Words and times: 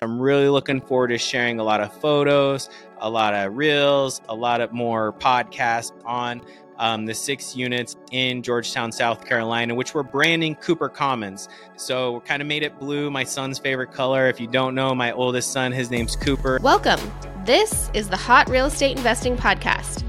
I'm 0.00 0.18
really 0.18 0.48
looking 0.48 0.80
forward 0.80 1.08
to 1.08 1.18
sharing 1.18 1.60
a 1.60 1.64
lot 1.64 1.82
of 1.82 1.92
photos, 2.00 2.70
a 2.98 3.10
lot 3.10 3.34
of 3.34 3.54
reels, 3.54 4.22
a 4.26 4.34
lot 4.34 4.62
of 4.62 4.72
more 4.72 5.12
podcasts 5.12 5.92
on 6.06 6.40
um, 6.78 7.04
the 7.04 7.12
six 7.12 7.54
units 7.54 7.96
in 8.10 8.42
Georgetown, 8.42 8.90
South 8.90 9.26
Carolina, 9.26 9.74
which 9.74 9.94
we're 9.94 10.02
branding 10.02 10.54
Cooper 10.54 10.88
Commons. 10.88 11.48
So 11.76 12.12
we 12.12 12.20
kind 12.20 12.40
of 12.40 12.48
made 12.48 12.62
it 12.62 12.78
blue, 12.78 13.10
my 13.10 13.22
son's 13.22 13.58
favorite 13.58 13.92
color. 13.92 14.28
If 14.28 14.40
you 14.40 14.46
don't 14.46 14.74
know, 14.74 14.94
my 14.94 15.12
oldest 15.12 15.52
son, 15.52 15.72
his 15.72 15.90
name's 15.90 16.16
Cooper. 16.16 16.58
Welcome. 16.62 17.00
This 17.44 17.90
is 17.92 18.08
the 18.08 18.16
Hot 18.16 18.48
Real 18.48 18.66
Estate 18.66 18.96
Investing 18.96 19.36
Podcast, 19.36 20.04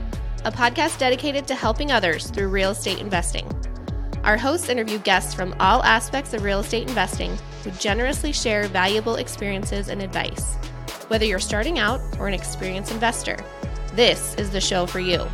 a 0.46 0.52
podcast 0.52 0.98
dedicated 0.98 1.46
to 1.48 1.56
helping 1.56 1.92
others 1.92 2.32
through 2.32 2.48
real 2.48 2.70
estate 2.72 3.00
investing. 3.00 3.46
Our 4.24 4.38
hosts 4.38 4.70
interview 4.70 5.00
guests 5.00 5.34
from 5.34 5.54
all 5.60 5.84
aspects 5.84 6.34
of 6.34 6.44
real 6.44 6.60
estate 6.60 6.88
investing 6.88 7.38
who 7.66 7.72
generously 7.72 8.32
share 8.32 8.70
valuable 8.70 9.18
experiences 9.18 9.90
and 9.90 10.02
advice. 10.02 10.56
Whether 11.10 11.26
you're 11.26 11.40
starting 11.40 11.78
out 11.78 12.00
or 12.18 12.30
an 12.30 12.34
experienced 12.34 12.94
investor, 12.94 13.38
this 13.96 14.34
is 14.36 14.50
the 14.50 14.62
show 14.62 14.86
for 14.86 15.02
you. 15.02 15.28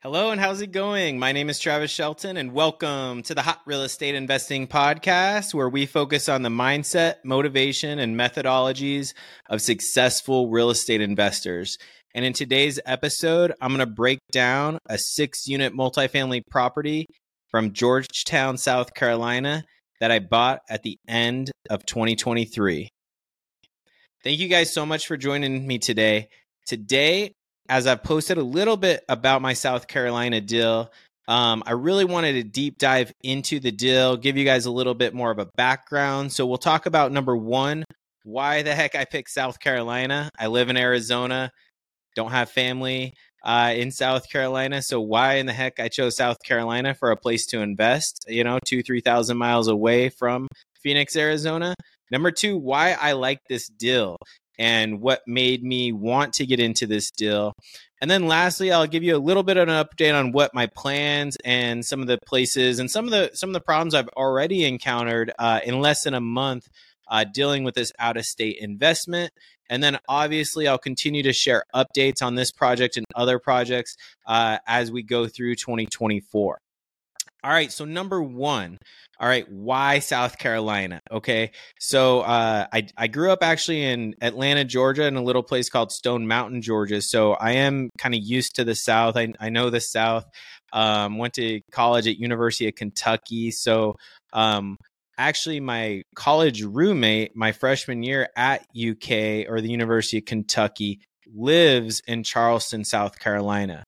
Hello, 0.00 0.30
and 0.30 0.40
how's 0.40 0.60
it 0.60 0.72
going? 0.72 1.18
My 1.18 1.32
name 1.32 1.50
is 1.50 1.58
Travis 1.58 1.90
Shelton, 1.90 2.36
and 2.36 2.52
welcome 2.52 3.22
to 3.24 3.34
the 3.34 3.42
Hot 3.42 3.60
Real 3.66 3.82
Estate 3.82 4.14
Investing 4.14 4.66
Podcast, 4.66 5.52
where 5.52 5.68
we 5.68 5.86
focus 5.86 6.28
on 6.28 6.42
the 6.42 6.48
mindset, 6.48 7.16
motivation, 7.24 7.98
and 7.98 8.16
methodologies 8.16 9.12
of 9.50 9.60
successful 9.60 10.48
real 10.48 10.70
estate 10.70 11.00
investors. 11.00 11.78
And 12.14 12.24
in 12.24 12.32
today's 12.32 12.80
episode, 12.86 13.52
I'm 13.60 13.68
going 13.68 13.80
to 13.80 13.86
break 13.86 14.18
down 14.32 14.78
a 14.88 14.98
six 14.98 15.46
unit 15.46 15.74
multifamily 15.74 16.42
property 16.50 17.06
from 17.50 17.72
Georgetown, 17.72 18.56
South 18.56 18.94
Carolina 18.94 19.64
that 20.00 20.10
I 20.10 20.18
bought 20.18 20.60
at 20.68 20.82
the 20.82 20.96
end 21.06 21.50
of 21.68 21.84
2023. 21.84 22.88
Thank 24.24 24.38
you 24.40 24.48
guys 24.48 24.72
so 24.72 24.86
much 24.86 25.06
for 25.06 25.16
joining 25.16 25.66
me 25.66 25.78
today. 25.78 26.28
Today, 26.66 27.32
as 27.68 27.86
I've 27.86 28.02
posted 28.02 28.38
a 28.38 28.42
little 28.42 28.76
bit 28.76 29.04
about 29.08 29.42
my 29.42 29.52
South 29.52 29.86
Carolina 29.86 30.40
deal, 30.40 30.90
um, 31.28 31.62
I 31.66 31.72
really 31.72 32.06
wanted 32.06 32.32
to 32.32 32.42
deep 32.42 32.78
dive 32.78 33.12
into 33.22 33.60
the 33.60 33.70
deal, 33.70 34.16
give 34.16 34.36
you 34.38 34.44
guys 34.44 34.64
a 34.64 34.70
little 34.70 34.94
bit 34.94 35.12
more 35.14 35.30
of 35.30 35.38
a 35.38 35.48
background. 35.56 36.32
So 36.32 36.46
we'll 36.46 36.56
talk 36.56 36.86
about 36.86 37.12
number 37.12 37.36
one, 37.36 37.84
why 38.24 38.62
the 38.62 38.74
heck 38.74 38.94
I 38.94 39.04
picked 39.04 39.30
South 39.30 39.60
Carolina. 39.60 40.30
I 40.38 40.46
live 40.46 40.70
in 40.70 40.78
Arizona 40.78 41.50
don't 42.18 42.32
have 42.32 42.50
family 42.50 43.14
uh, 43.44 43.72
in 43.74 43.90
South 43.90 44.28
Carolina. 44.28 44.82
So 44.82 45.00
why 45.00 45.34
in 45.34 45.46
the 45.46 45.52
heck 45.52 45.78
I 45.80 45.88
chose 45.88 46.16
South 46.16 46.42
Carolina 46.42 46.94
for 46.94 47.10
a 47.10 47.16
place 47.16 47.46
to 47.46 47.60
invest? 47.62 48.24
You 48.28 48.44
know, 48.44 48.58
two 48.64 48.82
three 48.82 49.00
thousand 49.00 49.38
miles 49.38 49.68
away 49.68 50.10
from 50.10 50.48
Phoenix, 50.82 51.16
Arizona. 51.16 51.74
Number 52.10 52.30
two, 52.30 52.56
why 52.56 52.92
I 52.92 53.12
like 53.12 53.40
this 53.48 53.68
deal 53.68 54.16
and 54.58 55.00
what 55.00 55.20
made 55.26 55.62
me 55.62 55.92
want 55.92 56.34
to 56.34 56.46
get 56.46 56.58
into 56.58 56.86
this 56.86 57.10
deal. 57.10 57.52
And 58.00 58.10
then 58.10 58.26
lastly, 58.26 58.72
I'll 58.72 58.86
give 58.86 59.02
you 59.02 59.16
a 59.16 59.18
little 59.28 59.42
bit 59.42 59.56
of 59.56 59.68
an 59.68 59.84
update 59.84 60.18
on 60.18 60.32
what 60.32 60.54
my 60.54 60.66
plans 60.66 61.36
and 61.44 61.84
some 61.84 62.00
of 62.00 62.08
the 62.08 62.18
places 62.26 62.78
and 62.78 62.90
some 62.90 63.04
of 63.04 63.10
the 63.10 63.30
some 63.34 63.50
of 63.50 63.54
the 63.54 63.60
problems 63.60 63.94
I've 63.94 64.08
already 64.16 64.64
encountered 64.64 65.32
uh, 65.38 65.60
in 65.64 65.80
less 65.80 66.02
than 66.02 66.14
a 66.14 66.20
month 66.20 66.68
uh, 67.08 67.24
dealing 67.24 67.64
with 67.64 67.74
this 67.74 67.92
out 67.98 68.16
of 68.16 68.24
state 68.24 68.58
investment. 68.58 69.32
And 69.70 69.82
then 69.82 69.98
obviously, 70.08 70.66
I'll 70.66 70.78
continue 70.78 71.22
to 71.24 71.32
share 71.32 71.64
updates 71.74 72.22
on 72.22 72.34
this 72.34 72.50
project 72.50 72.96
and 72.96 73.04
other 73.14 73.38
projects 73.38 73.96
uh, 74.26 74.58
as 74.66 74.90
we 74.90 75.02
go 75.02 75.26
through 75.26 75.56
2024. 75.56 76.58
All 77.44 77.52
right, 77.52 77.70
so 77.70 77.84
number 77.84 78.20
one, 78.20 78.78
all 79.20 79.28
right, 79.28 79.48
why 79.48 80.00
South 80.00 80.38
Carolina? 80.38 81.00
Okay, 81.08 81.52
so 81.78 82.20
uh, 82.20 82.66
I 82.72 82.88
I 82.96 83.06
grew 83.06 83.30
up 83.30 83.44
actually 83.44 83.84
in 83.84 84.16
Atlanta, 84.20 84.64
Georgia, 84.64 85.04
in 85.04 85.14
a 85.14 85.22
little 85.22 85.44
place 85.44 85.70
called 85.70 85.92
Stone 85.92 86.26
Mountain, 86.26 86.62
Georgia. 86.62 87.00
So 87.00 87.34
I 87.34 87.52
am 87.52 87.90
kind 87.96 88.14
of 88.14 88.20
used 88.22 88.56
to 88.56 88.64
the 88.64 88.74
South. 88.74 89.16
I 89.16 89.32
I 89.38 89.50
know 89.50 89.70
the 89.70 89.80
South. 89.80 90.24
Um, 90.72 91.16
went 91.16 91.34
to 91.34 91.60
college 91.70 92.08
at 92.08 92.18
University 92.18 92.68
of 92.68 92.74
Kentucky, 92.74 93.52
so 93.52 93.96
um, 94.32 94.76
actually 95.18 95.60
my 95.60 96.02
college 96.14 96.62
roommate 96.62 97.36
my 97.36 97.52
freshman 97.52 98.02
year 98.02 98.28
at 98.36 98.62
UK 98.76 99.46
or 99.48 99.60
the 99.60 99.70
University 99.70 100.18
of 100.18 100.24
Kentucky 100.24 101.00
lives 101.34 102.00
in 102.06 102.22
Charleston, 102.22 102.84
South 102.84 103.18
Carolina. 103.18 103.84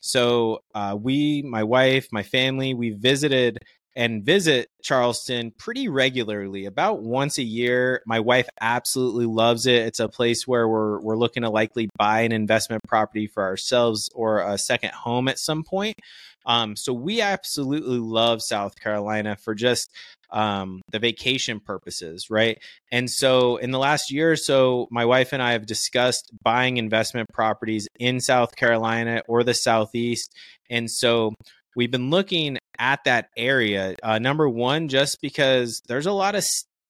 So 0.00 0.60
uh, 0.74 0.96
we, 1.00 1.42
my 1.42 1.64
wife, 1.64 2.08
my 2.12 2.22
family, 2.22 2.74
we 2.74 2.90
visited 2.90 3.58
and 3.96 4.24
visit 4.24 4.68
Charleston 4.82 5.52
pretty 5.56 5.88
regularly, 5.88 6.66
about 6.66 7.02
once 7.02 7.38
a 7.38 7.42
year. 7.42 8.02
My 8.06 8.20
wife 8.20 8.48
absolutely 8.60 9.26
loves 9.26 9.66
it. 9.66 9.86
It's 9.86 10.00
a 10.00 10.08
place 10.08 10.46
where 10.46 10.68
we're 10.68 11.00
we're 11.00 11.16
looking 11.16 11.42
to 11.42 11.50
likely 11.50 11.88
buy 11.96 12.20
an 12.22 12.32
investment 12.32 12.82
property 12.86 13.26
for 13.26 13.42
ourselves 13.42 14.10
or 14.14 14.40
a 14.40 14.58
second 14.58 14.92
home 14.92 15.28
at 15.28 15.38
some 15.38 15.62
point. 15.62 15.96
Um, 16.46 16.76
so 16.76 16.92
we 16.92 17.20
absolutely 17.20 17.98
love 17.98 18.42
South 18.42 18.78
Carolina 18.78 19.36
for 19.36 19.54
just 19.54 19.90
um, 20.30 20.82
the 20.90 20.98
vacation 20.98 21.60
purposes, 21.60 22.28
right? 22.28 22.58
And 22.90 23.08
so 23.08 23.56
in 23.56 23.70
the 23.70 23.78
last 23.78 24.10
year 24.10 24.32
or 24.32 24.36
so, 24.36 24.88
my 24.90 25.04
wife 25.04 25.32
and 25.32 25.42
I 25.42 25.52
have 25.52 25.64
discussed 25.64 26.30
buying 26.42 26.76
investment 26.76 27.28
properties 27.32 27.88
in 27.98 28.20
South 28.20 28.56
Carolina 28.56 29.22
or 29.28 29.44
the 29.44 29.54
Southeast. 29.54 30.34
And 30.68 30.90
so 30.90 31.34
we've 31.76 31.90
been 31.90 32.10
looking 32.10 32.58
at 32.78 33.04
that 33.04 33.28
area. 33.36 33.94
Uh, 34.02 34.18
number 34.18 34.48
one, 34.48 34.88
just 34.88 35.20
because 35.20 35.82
there's 35.88 36.06
a 36.06 36.12
lot 36.12 36.34
of 36.34 36.44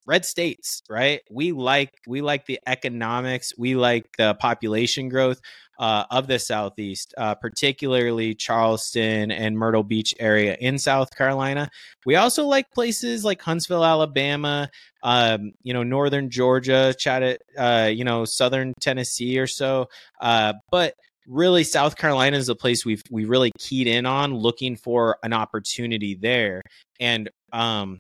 red 0.07 0.25
states, 0.25 0.83
right? 0.89 1.21
We 1.31 1.53
like 1.53 1.91
we 2.07 2.21
like 2.21 2.47
the 2.47 2.61
economics, 2.67 3.53
we 3.57 3.75
like 3.75 4.07
the 4.19 4.35
population 4.35 5.09
growth 5.09 5.41
uh, 5.79 6.05
of 6.11 6.27
the 6.27 6.39
Southeast, 6.39 7.15
uh, 7.17 7.35
particularly 7.35 8.35
Charleston 8.35 9.31
and 9.31 9.57
Myrtle 9.57 9.83
Beach 9.83 10.15
area 10.21 10.57
in 10.61 10.79
South 10.79 11.15
Carolina. 11.17 11.69
We 12.07 12.17
also 12.17 12.45
like 12.47 12.71
places 12.73 13.25
like 13.25 13.43
Huntsville, 13.43 13.85
Alabama, 13.85 14.71
um, 15.03 15.53
you 15.63 15.73
know, 15.75 15.83
northern 15.83 16.31
Georgia, 16.31 16.95
Chattanooga, 16.99 17.39
uh, 17.59 17.87
you 17.87 18.05
know, 18.05 18.25
southern 18.25 18.73
Tennessee 18.81 19.39
or 19.39 19.47
so. 19.47 19.89
Uh, 20.21 20.55
but 20.71 20.95
really 21.27 21.65
South 21.65 21.97
Carolina 21.97 22.37
is 22.37 22.49
a 22.49 22.55
place 22.55 22.85
we've 22.85 23.03
we 23.11 23.25
really 23.25 23.51
keyed 23.59 23.87
in 23.87 24.07
on 24.07 24.35
looking 24.35 24.77
for 24.77 25.19
an 25.23 25.33
opportunity 25.33 26.15
there. 26.15 26.63
And 27.01 27.31
um 27.53 27.99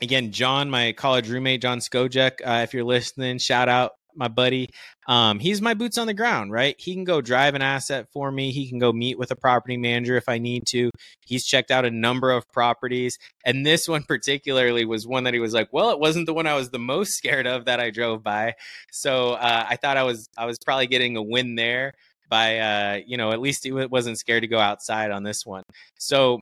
again, 0.00 0.32
John, 0.32 0.70
my 0.70 0.92
college 0.92 1.28
roommate, 1.28 1.62
John 1.62 1.78
Skojek, 1.78 2.40
uh, 2.44 2.62
if 2.62 2.74
you're 2.74 2.84
listening, 2.84 3.38
shout 3.38 3.68
out 3.68 3.92
my 4.14 4.28
buddy. 4.28 4.68
Um, 5.06 5.38
he's 5.38 5.60
my 5.60 5.74
boots 5.74 5.98
on 5.98 6.06
the 6.06 6.14
ground, 6.14 6.52
right? 6.52 6.74
He 6.78 6.94
can 6.94 7.04
go 7.04 7.20
drive 7.20 7.54
an 7.54 7.62
asset 7.62 8.06
for 8.12 8.30
me. 8.30 8.50
He 8.50 8.68
can 8.68 8.78
go 8.78 8.92
meet 8.92 9.18
with 9.18 9.30
a 9.30 9.36
property 9.36 9.76
manager 9.76 10.16
if 10.16 10.28
I 10.28 10.38
need 10.38 10.66
to. 10.68 10.90
He's 11.26 11.44
checked 11.44 11.70
out 11.70 11.84
a 11.84 11.90
number 11.90 12.30
of 12.30 12.48
properties. 12.52 13.18
And 13.44 13.64
this 13.64 13.88
one 13.88 14.02
particularly 14.08 14.84
was 14.84 15.06
one 15.06 15.24
that 15.24 15.34
he 15.34 15.40
was 15.40 15.54
like, 15.54 15.68
well, 15.72 15.90
it 15.90 15.98
wasn't 15.98 16.26
the 16.26 16.34
one 16.34 16.46
I 16.46 16.54
was 16.54 16.70
the 16.70 16.78
most 16.78 17.14
scared 17.14 17.46
of 17.46 17.64
that 17.66 17.80
I 17.80 17.90
drove 17.90 18.22
by. 18.22 18.54
So 18.90 19.32
uh, 19.32 19.66
I 19.68 19.76
thought 19.76 19.96
I 19.96 20.02
was 20.02 20.28
I 20.36 20.46
was 20.46 20.58
probably 20.64 20.86
getting 20.86 21.16
a 21.16 21.22
win 21.22 21.54
there 21.54 21.94
by 22.30 22.58
uh, 22.58 23.00
you 23.06 23.18
know, 23.18 23.32
at 23.32 23.40
least 23.40 23.64
he 23.64 23.72
wasn't 23.72 24.18
scared 24.18 24.42
to 24.42 24.48
go 24.48 24.58
outside 24.58 25.10
on 25.10 25.22
this 25.22 25.44
one. 25.44 25.64
So 25.98 26.40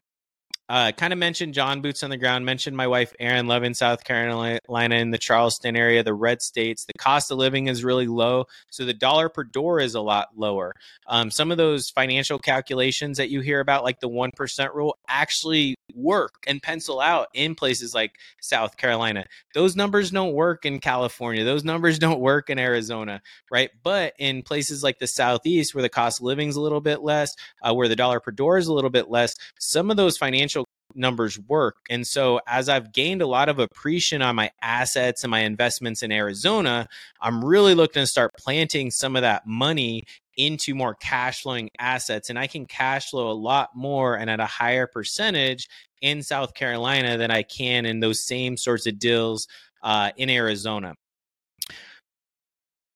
uh, 0.68 0.92
kind 0.92 1.12
of 1.12 1.18
mentioned 1.18 1.54
John 1.54 1.80
Boots 1.80 2.02
on 2.02 2.10
the 2.10 2.16
Ground, 2.16 2.44
mentioned 2.44 2.76
my 2.76 2.86
wife 2.86 3.14
Erin 3.18 3.50
in 3.50 3.74
South 3.74 4.04
Carolina 4.04 4.94
in 4.94 5.10
the 5.10 5.18
Charleston 5.18 5.76
area, 5.76 6.02
the 6.02 6.14
red 6.14 6.42
states. 6.42 6.84
The 6.84 6.92
cost 6.98 7.30
of 7.30 7.38
living 7.38 7.68
is 7.68 7.82
really 7.82 8.06
low, 8.06 8.44
so 8.70 8.84
the 8.84 8.92
dollar 8.92 9.28
per 9.28 9.44
door 9.44 9.80
is 9.80 9.94
a 9.94 10.00
lot 10.00 10.28
lower. 10.36 10.74
Um, 11.06 11.30
some 11.30 11.50
of 11.50 11.56
those 11.56 11.88
financial 11.88 12.38
calculations 12.38 13.16
that 13.16 13.30
you 13.30 13.40
hear 13.40 13.60
about, 13.60 13.84
like 13.84 14.00
the 14.00 14.08
1% 14.08 14.74
rule, 14.74 14.98
actually 15.08 15.74
work 15.94 16.44
and 16.46 16.62
pencil 16.62 17.00
out 17.00 17.28
in 17.32 17.54
places 17.54 17.94
like 17.94 18.16
South 18.40 18.76
Carolina. 18.76 19.24
Those 19.54 19.74
numbers 19.74 20.10
don't 20.10 20.34
work 20.34 20.66
in 20.66 20.80
California, 20.80 21.44
those 21.44 21.64
numbers 21.64 21.98
don't 22.08 22.20
work 22.20 22.50
in 22.50 22.58
Arizona, 22.58 23.22
right? 23.50 23.70
But 23.82 24.12
in 24.18 24.42
places 24.42 24.82
like 24.82 24.98
the 24.98 25.06
Southeast, 25.06 25.74
where 25.74 25.82
the 25.82 25.88
cost 25.88 26.20
of 26.20 26.24
living 26.24 26.48
is 26.48 26.56
a 26.56 26.60
little 26.60 26.80
bit 26.80 27.02
less, 27.02 27.34
uh, 27.62 27.74
where 27.74 27.88
the 27.88 27.96
dollar 27.96 28.20
per 28.20 28.30
door 28.30 28.58
is 28.58 28.66
a 28.66 28.72
little 28.72 28.90
bit 28.90 29.08
less, 29.10 29.34
some 29.58 29.90
of 29.90 29.96
those 29.96 30.18
financial 30.18 30.57
numbers 30.94 31.38
work. 31.38 31.76
And 31.90 32.06
so, 32.06 32.40
as 32.46 32.68
I've 32.68 32.92
gained 32.92 33.22
a 33.22 33.26
lot 33.26 33.48
of 33.48 33.58
appreciation 33.58 34.22
on 34.22 34.36
my 34.36 34.50
assets 34.62 35.24
and 35.24 35.30
my 35.30 35.40
investments 35.40 36.02
in 36.02 36.12
Arizona, 36.12 36.88
I'm 37.20 37.44
really 37.44 37.74
looking 37.74 38.02
to 38.02 38.06
start 38.06 38.32
planting 38.38 38.90
some 38.90 39.16
of 39.16 39.22
that 39.22 39.46
money 39.46 40.04
into 40.36 40.74
more 40.74 40.94
cash 40.94 41.42
flowing 41.42 41.68
assets. 41.78 42.30
And 42.30 42.38
I 42.38 42.46
can 42.46 42.64
cash 42.64 43.10
flow 43.10 43.30
a 43.30 43.32
lot 43.32 43.70
more 43.74 44.16
and 44.16 44.30
at 44.30 44.40
a 44.40 44.46
higher 44.46 44.86
percentage 44.86 45.68
in 46.00 46.22
South 46.22 46.54
Carolina 46.54 47.18
than 47.18 47.30
I 47.30 47.42
can 47.42 47.84
in 47.84 48.00
those 48.00 48.26
same 48.26 48.56
sorts 48.56 48.86
of 48.86 48.98
deals 48.98 49.48
uh, 49.82 50.12
in 50.16 50.30
Arizona. 50.30 50.94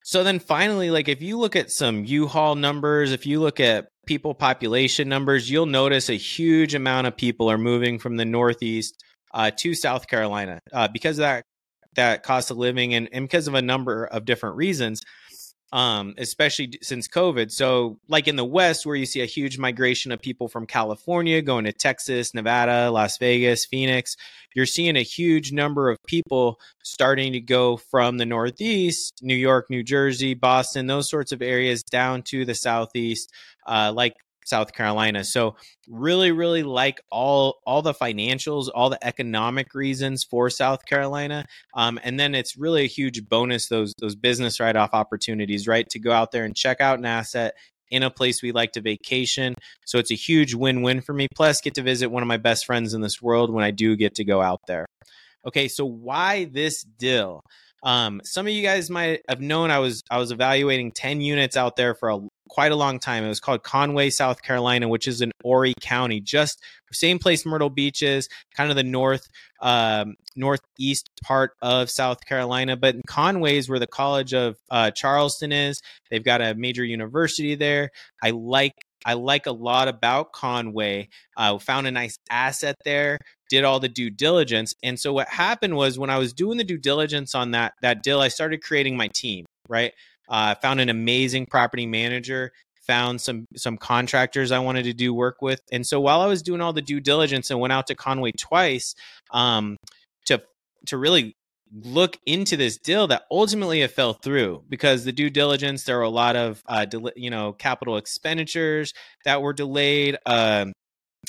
So 0.05 0.25
then 0.25 0.39
finally, 0.39 0.91
like 0.91 1.09
if 1.09 1.23
you 1.23 1.39
look 1.39 1.57
at 1.57 1.71
some 1.71 2.05
U-Haul 2.05 2.55
numbers, 2.55 3.13
if 3.13 3.27
you 3.27 3.41
look 3.41 3.61
at 3.61 3.89
people 4.07 4.35
population 4.35 5.09
numbers, 5.09 5.51
you'll 5.51 5.67
notice 5.67 6.09
a 6.09 6.15
huge 6.15 6.75
amount 6.75 7.07
of 7.07 7.17
people 7.17 7.51
are 7.51 7.59
moving 7.59 7.99
from 7.99 8.17
the 8.17 8.25
Northeast 8.25 9.03
uh, 9.35 9.51
to 9.59 9.75
South 9.75 10.07
Carolina 10.07 10.61
uh, 10.73 10.89
because 10.89 11.19
of 11.19 11.23
that 11.23 11.45
that 11.95 12.23
cost 12.23 12.51
of 12.51 12.57
living 12.57 12.95
and, 12.95 13.09
and 13.13 13.25
because 13.25 13.47
of 13.49 13.55
a 13.55 13.61
number 13.61 14.07
of 14.07 14.25
different 14.25 14.57
reasons 14.57 15.03
um, 15.73 16.15
especially 16.19 16.79
since 16.83 17.09
COVID. 17.09 17.51
So, 17.51 17.99
like 18.07 18.29
in 18.29 18.37
the 18.37 18.45
West, 18.45 18.85
where 18.85 18.95
you 18.95 19.07
see 19.07 19.23
a 19.23 19.27
huge 19.27 19.59
migration 19.59 20.13
of 20.13 20.21
people 20.21 20.49
from 20.49 20.67
California 20.67 21.41
going 21.41 21.65
to 21.65 21.73
Texas, 21.73 22.35
Nevada, 22.35 22.91
Las 22.91 23.17
Vegas, 23.19 23.65
Phoenix, 23.65 24.17
you're 24.55 24.67
seeing 24.67 24.97
a 24.97 25.03
huge 25.03 25.51
number 25.51 25.89
of 25.91 25.99
people 26.07 26.61
starting 26.83 27.33
to 27.33 27.41
go 27.41 27.79
from 27.79 28.19
the 28.19 28.27
Northeast, 28.27 29.21
New 29.23 29.35
York, 29.35 29.71
New 29.71 29.83
Jersey, 29.83 30.35
Boston, 30.35 30.87
those 30.87 31.09
sorts 31.09 31.33
of 31.33 31.41
areas 31.41 31.83
down 31.83 32.23
to 32.25 32.45
the 32.45 32.55
Southeast, 32.55 33.33
uh, 33.67 33.93
like 33.95 34.15
South 34.45 34.73
Carolina. 34.73 35.25
So 35.25 35.57
really, 35.89 36.33
really 36.33 36.63
like 36.63 37.01
all 37.11 37.61
all 37.67 37.83
the 37.83 37.95
financials, 37.95 38.69
all 38.75 38.91
the 38.91 39.05
economic 39.07 39.75
reasons 39.75 40.25
for 40.25 40.51
South 40.51 40.85
Carolina. 40.85 41.45
Um, 41.75 41.99
and 42.03 42.19
then 42.19 42.35
it's 42.35 42.57
really 42.57 42.85
a 42.85 42.89
huge 42.89 43.29
bonus 43.29 43.69
those 43.69 43.95
those 44.01 44.15
business 44.15 44.61
write 44.61 44.77
off 44.77 44.91
opportunities, 44.93 45.67
right? 45.69 45.89
To 45.91 45.99
go 45.99 46.13
out 46.13 46.33
there 46.33 46.45
and 46.45 46.55
check 46.55 46.81
out 46.81 46.99
an 46.99 47.05
asset 47.07 47.55
in 47.91 48.03
a 48.03 48.11
place 48.11 48.43
we 48.43 48.53
like 48.53 48.73
to 48.73 48.81
vacation. 48.81 49.55
So 49.85 49.99
it's 49.99 50.11
a 50.11 50.17
huge 50.17 50.55
win 50.55 50.83
win 50.83 51.03
for 51.03 51.13
me. 51.13 51.29
Plus, 51.35 51.61
get 51.61 51.75
to 51.75 51.83
visit 51.83 52.11
one 52.11 52.23
of 52.23 52.27
my 52.27 52.39
best 52.39 52.67
friends 52.67 52.95
in 52.95 53.03
this 53.03 53.21
world 53.21 53.53
when 53.53 53.65
I 53.65 53.71
do 53.71 53.97
get 53.97 54.15
to 54.17 54.25
go 54.25 54.41
out 54.41 54.61
there. 54.67 54.87
Okay, 55.47 55.69
so 55.69 55.85
why 55.85 56.45
this 56.45 56.83
deal? 56.83 57.43
Um, 57.83 58.21
some 58.25 58.47
of 58.47 58.53
you 58.53 58.63
guys 58.63 58.91
might 58.91 59.23
have 59.29 59.41
known 59.41 59.71
I 59.71 59.79
was 59.81 60.03
I 60.11 60.19
was 60.19 60.31
evaluating 60.31 60.93
10 60.93 61.21
units 61.21 61.57
out 61.57 61.77
there 61.77 61.95
for 61.95 62.11
a 62.11 62.21
quite 62.49 62.71
a 62.71 62.77
long 62.77 62.99
time. 62.99 63.25
It 63.25 63.29
was 63.29 63.41
called 63.41 63.63
Conway, 63.63 64.11
South 64.11 64.43
Carolina, 64.43 64.87
which 64.87 65.09
is 65.09 65.21
in 65.21 65.33
Horry 65.43 65.75
County, 65.81 66.21
just 66.21 66.61
same 66.93 67.19
place 67.19 67.47
Myrtle 67.47 67.71
Beach 67.71 68.03
is, 68.03 68.29
kind 68.55 68.71
of 68.71 68.77
the 68.77 68.83
north 68.83 69.27
um, 69.61 70.17
northeast 70.37 71.09
part 71.25 71.53
of 71.63 71.91
South 71.91 72.25
Carolina. 72.27 72.77
But 72.77 72.95
in 72.95 73.03
Conway 73.07 73.57
is 73.57 73.69
where 73.69 73.79
the 73.79 73.87
College 73.87 74.35
of 74.35 74.57
uh, 74.71 74.91
Charleston 74.91 75.53
is. 75.53 75.81
They've 76.11 76.25
got 76.25 76.43
a 76.43 76.55
major 76.55 76.85
university 76.85 77.55
there. 77.55 77.91
I 78.23 78.31
like 78.31 78.75
I 79.05 79.15
like 79.15 79.47
a 79.47 79.53
lot 79.53 79.89
about 79.89 80.33
Conway. 80.33 81.09
Uh, 81.37 81.59
found 81.59 81.87
a 81.87 81.91
nice 81.91 82.19
asset 82.31 82.77
there. 82.85 83.19
Did 83.53 83.65
all 83.65 83.81
the 83.81 83.89
due 83.91 84.09
diligence, 84.09 84.75
and 84.83 84.99
so 84.99 85.13
what 85.13 85.29
happened 85.29 85.77
was 85.77 85.99
when 85.99 86.09
I 86.09 86.17
was 86.17 86.33
doing 86.33 86.57
the 86.57 86.65
due 86.65 86.79
diligence 86.79 87.35
on 87.35 87.51
that 87.51 87.75
that 87.83 88.03
deal, 88.03 88.19
I 88.19 88.29
started 88.29 88.63
creating 88.63 88.97
my 88.97 89.09
team. 89.13 89.45
Right, 89.69 89.93
uh, 90.27 90.55
found 90.55 90.81
an 90.81 90.89
amazing 90.89 91.45
property 91.45 91.85
manager 91.85 92.53
found 92.87 93.21
some 93.21 93.45
some 93.55 93.77
contractors 93.77 94.53
I 94.53 94.59
wanted 94.59 94.85
to 94.85 94.95
do 94.95 95.13
work 95.13 95.43
with. 95.43 95.61
And 95.71 95.87
so 95.87 96.01
while 96.01 96.23
I 96.23 96.27
was 96.27 96.43
doing 96.43 96.63
all 96.63 96.73
the 96.73 96.81
due 96.81 96.99
diligence 96.99 97.51
and 97.51 97.61
went 97.61 97.75
out 97.75 97.89
to 97.89 97.95
Conway 97.95 98.33
twice 98.39 98.95
um, 99.33 99.77
to 100.25 100.43
to 100.87 100.97
really 100.97 101.37
look 101.75 102.19
into 102.27 102.57
this 102.57 102.79
deal 102.79 103.07
that 103.07 103.25
ultimately 103.31 103.83
it 103.83 103.91
fell 103.91 104.15
through 104.15 104.63
because 104.69 105.05
the 105.05 105.13
due 105.13 105.31
diligence 105.31 105.85
there 105.85 105.97
were 105.99 106.03
a 106.03 106.09
lot 106.09 106.37
of 106.37 106.63
uh, 106.67 106.87
you 107.17 107.31
know 107.31 107.53
capital 107.53 107.99
expenditures 107.99 108.95
that 109.27 109.43
were 109.43 109.53
delayed. 109.53 110.17
Um, 110.25 110.73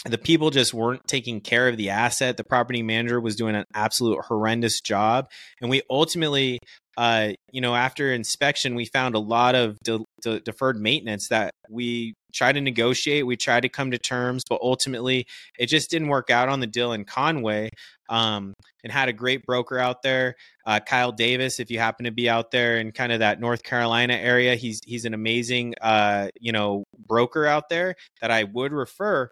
the 0.05 0.17
people 0.17 0.49
just 0.49 0.73
weren't 0.73 1.01
taking 1.07 1.39
care 1.39 1.69
of 1.69 1.77
the 1.77 1.89
asset. 1.89 2.37
The 2.37 2.43
property 2.43 2.81
manager 2.83 3.21
was 3.21 3.35
doing 3.35 3.55
an 3.55 3.65
absolute 3.73 4.19
horrendous 4.25 4.81
job, 4.81 5.29
and 5.61 5.69
we 5.69 5.81
ultimately 5.89 6.59
uh, 6.97 7.29
you 7.51 7.61
know, 7.61 7.75
after 7.75 8.13
inspection, 8.13 8.75
we 8.75 8.85
found 8.85 9.15
a 9.15 9.19
lot 9.19 9.55
of 9.55 9.79
de- 9.79 10.05
de- 10.21 10.39
deferred 10.41 10.79
maintenance 10.79 11.29
that 11.29 11.51
we 11.69 12.13
tried 12.33 12.53
to 12.53 12.61
negotiate. 12.61 13.25
We 13.25 13.35
tried 13.35 13.61
to 13.61 13.69
come 13.69 13.91
to 13.91 13.97
terms, 13.97 14.43
but 14.47 14.59
ultimately 14.61 15.25
it 15.57 15.67
just 15.67 15.89
didn't 15.89 16.09
work 16.09 16.29
out 16.29 16.49
on 16.49 16.59
the 16.59 16.67
deal 16.67 16.93
in 16.93 17.05
Conway. 17.05 17.69
Um, 18.09 18.53
and 18.83 18.91
had 18.91 19.07
a 19.07 19.13
great 19.13 19.45
broker 19.45 19.79
out 19.79 20.01
there, 20.03 20.35
uh, 20.65 20.79
Kyle 20.81 21.13
Davis. 21.13 21.59
If 21.59 21.71
you 21.71 21.79
happen 21.79 22.03
to 22.03 22.11
be 22.11 22.29
out 22.29 22.51
there 22.51 22.77
in 22.77 22.91
kind 22.91 23.13
of 23.13 23.19
that 23.19 23.39
North 23.39 23.63
Carolina 23.63 24.13
area, 24.13 24.55
he's 24.55 24.81
he's 24.85 25.05
an 25.05 25.13
amazing, 25.13 25.73
uh, 25.81 26.27
you 26.39 26.51
know, 26.51 26.83
broker 27.07 27.45
out 27.45 27.69
there 27.69 27.95
that 28.21 28.29
I 28.29 28.43
would 28.43 28.73
refer. 28.73 29.29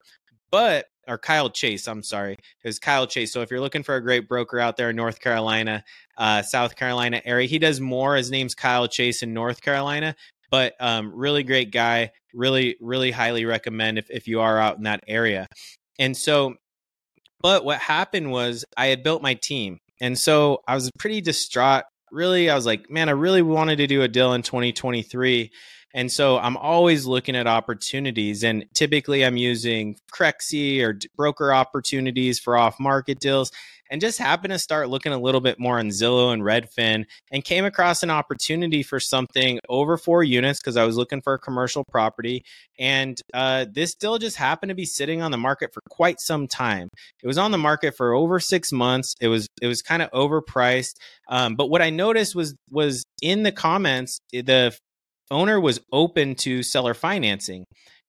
But 0.51 0.85
or 1.07 1.17
Kyle 1.17 1.49
Chase, 1.49 1.87
I'm 1.87 2.03
sorry, 2.03 2.37
was 2.63 2.79
Kyle 2.79 3.07
Chase. 3.07 3.33
So 3.33 3.41
if 3.41 3.49
you're 3.49 3.59
looking 3.59 3.83
for 3.83 3.95
a 3.95 4.01
great 4.01 4.27
broker 4.27 4.59
out 4.59 4.77
there 4.77 4.91
in 4.91 4.95
North 4.95 5.19
Carolina, 5.19 5.83
uh, 6.17 6.41
South 6.41 6.75
Carolina 6.75 7.21
area, 7.25 7.47
he 7.47 7.59
does 7.59 7.79
more. 7.79 8.15
His 8.15 8.31
name's 8.31 8.55
Kyle 8.55 8.87
Chase 8.87 9.23
in 9.23 9.33
North 9.33 9.61
Carolina, 9.61 10.15
but 10.49 10.73
um, 10.79 11.11
really 11.13 11.43
great 11.43 11.71
guy. 11.71 12.11
Really, 12.33 12.77
really 12.79 13.11
highly 13.11 13.45
recommend 13.45 13.97
if, 13.97 14.09
if 14.09 14.27
you 14.27 14.41
are 14.41 14.59
out 14.59 14.77
in 14.77 14.83
that 14.83 15.03
area. 15.07 15.47
And 15.99 16.15
so, 16.15 16.55
but 17.41 17.65
what 17.65 17.79
happened 17.79 18.31
was 18.31 18.63
I 18.77 18.87
had 18.87 19.03
built 19.03 19.21
my 19.21 19.33
team. 19.33 19.79
And 19.99 20.17
so 20.17 20.61
I 20.67 20.75
was 20.75 20.89
pretty 20.97 21.21
distraught. 21.21 21.83
Really, 22.11 22.49
I 22.49 22.55
was 22.55 22.65
like, 22.65 22.89
man, 22.89 23.09
I 23.09 23.13
really 23.13 23.41
wanted 23.41 23.77
to 23.77 23.87
do 23.87 24.01
a 24.01 24.07
deal 24.07 24.33
in 24.33 24.41
2023 24.41 25.51
and 25.93 26.11
so 26.11 26.37
I'm 26.37 26.57
always 26.57 27.05
looking 27.05 27.35
at 27.35 27.47
opportunities. 27.47 28.43
And 28.43 28.65
typically 28.73 29.25
I'm 29.25 29.37
using 29.37 29.97
Crexi 30.13 30.81
or 30.81 30.97
broker 31.15 31.53
opportunities 31.53 32.39
for 32.39 32.57
off 32.57 32.79
market 32.79 33.19
deals 33.19 33.51
and 33.91 33.99
just 33.99 34.17
happened 34.17 34.53
to 34.53 34.57
start 34.59 34.89
looking 34.89 35.11
a 35.11 35.19
little 35.19 35.41
bit 35.41 35.59
more 35.59 35.77
on 35.77 35.89
Zillow 35.89 36.33
and 36.33 36.41
Redfin 36.41 37.05
and 37.29 37.43
came 37.43 37.65
across 37.65 38.03
an 38.03 38.09
opportunity 38.09 38.83
for 38.83 39.01
something 39.01 39.59
over 39.67 39.97
four 39.97 40.23
units 40.23 40.61
because 40.61 40.77
I 40.77 40.85
was 40.85 40.95
looking 40.95 41.21
for 41.21 41.33
a 41.33 41.39
commercial 41.39 41.83
property. 41.83 42.45
And 42.79 43.19
uh, 43.33 43.65
this 43.69 43.93
deal 43.93 44.17
just 44.17 44.37
happened 44.37 44.69
to 44.69 44.75
be 44.75 44.85
sitting 44.85 45.21
on 45.21 45.31
the 45.31 45.37
market 45.37 45.73
for 45.73 45.81
quite 45.89 46.21
some 46.21 46.47
time. 46.47 46.87
It 47.21 47.27
was 47.27 47.37
on 47.37 47.51
the 47.51 47.57
market 47.57 47.97
for 47.97 48.13
over 48.13 48.39
six 48.39 48.71
months. 48.71 49.13
It 49.19 49.27
was 49.27 49.47
it 49.61 49.67
was 49.67 49.81
kind 49.81 50.01
of 50.01 50.09
overpriced. 50.11 50.95
Um, 51.27 51.55
but 51.55 51.69
what 51.69 51.81
I 51.81 51.89
noticed 51.89 52.33
was 52.33 52.55
was 52.69 53.03
in 53.21 53.43
the 53.43 53.51
comments 53.51 54.21
the 54.31 54.77
owner 55.31 55.59
was 55.59 55.79
open 55.91 56.35
to 56.35 56.61
seller 56.61 56.93
financing. 56.93 57.65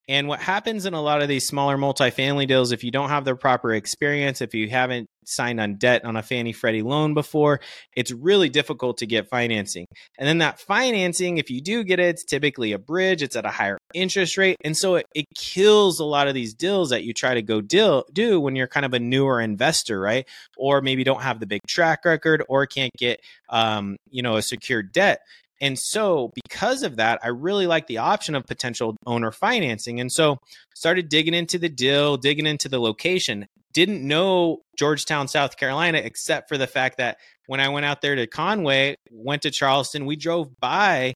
And 0.08 0.26
what 0.26 0.40
happens 0.40 0.84
in 0.84 0.94
a 0.94 1.00
lot 1.00 1.22
of 1.22 1.28
these 1.28 1.46
smaller 1.46 1.76
multifamily 1.76 2.48
deals, 2.48 2.72
if 2.72 2.82
you 2.82 2.90
don't 2.90 3.08
have 3.08 3.24
the 3.24 3.36
proper 3.36 3.72
experience, 3.72 4.40
if 4.40 4.52
you 4.52 4.68
haven't 4.68 5.08
signed 5.24 5.60
on 5.60 5.76
debt 5.76 6.04
on 6.04 6.16
a 6.16 6.22
Fannie 6.22 6.52
Freddie 6.52 6.82
loan 6.82 7.14
before, 7.14 7.60
it's 7.94 8.10
really 8.10 8.48
difficult 8.48 8.98
to 8.98 9.06
get 9.06 9.28
financing. 9.28 9.86
And 10.18 10.28
then 10.28 10.38
that 10.38 10.58
financing, 10.58 11.38
if 11.38 11.50
you 11.50 11.60
do 11.60 11.84
get 11.84 12.00
it, 12.00 12.06
it's 12.06 12.24
typically 12.24 12.72
a 12.72 12.78
bridge, 12.78 13.22
it's 13.22 13.36
at 13.36 13.46
a 13.46 13.50
higher 13.50 13.78
interest 13.94 14.36
rate. 14.36 14.56
And 14.64 14.76
so 14.76 14.96
it, 14.96 15.06
it 15.14 15.26
kills 15.36 16.00
a 16.00 16.04
lot 16.04 16.26
of 16.26 16.34
these 16.34 16.52
deals 16.52 16.90
that 16.90 17.04
you 17.04 17.14
try 17.14 17.34
to 17.34 17.42
go 17.42 17.60
deal, 17.60 18.04
do 18.12 18.40
when 18.40 18.56
you're 18.56 18.66
kind 18.66 18.84
of 18.84 18.94
a 18.94 18.98
newer 18.98 19.40
investor, 19.40 20.00
right? 20.00 20.26
Or 20.56 20.80
maybe 20.80 21.04
don't 21.04 21.22
have 21.22 21.38
the 21.38 21.46
big 21.46 21.60
track 21.68 22.04
record 22.04 22.42
or 22.48 22.66
can't 22.66 22.92
get, 22.98 23.20
um, 23.48 23.96
you 24.10 24.22
know, 24.22 24.36
a 24.36 24.42
secured 24.42 24.90
debt. 24.92 25.20
And 25.62 25.78
so, 25.78 26.32
because 26.34 26.82
of 26.82 26.96
that, 26.96 27.20
I 27.22 27.28
really 27.28 27.68
like 27.68 27.86
the 27.86 27.98
option 27.98 28.34
of 28.34 28.44
potential 28.44 28.96
owner 29.06 29.30
financing. 29.30 30.00
And 30.00 30.10
so, 30.10 30.38
started 30.74 31.08
digging 31.08 31.34
into 31.34 31.56
the 31.56 31.68
deal, 31.68 32.16
digging 32.16 32.46
into 32.46 32.68
the 32.68 32.80
location. 32.80 33.46
Didn't 33.72 34.06
know 34.06 34.58
Georgetown, 34.76 35.28
South 35.28 35.56
Carolina, 35.56 35.98
except 35.98 36.48
for 36.48 36.58
the 36.58 36.66
fact 36.66 36.98
that 36.98 37.18
when 37.46 37.60
I 37.60 37.68
went 37.68 37.86
out 37.86 38.02
there 38.02 38.16
to 38.16 38.26
Conway, 38.26 38.96
went 39.12 39.42
to 39.42 39.52
Charleston, 39.52 40.04
we 40.04 40.16
drove 40.16 40.48
by 40.58 41.14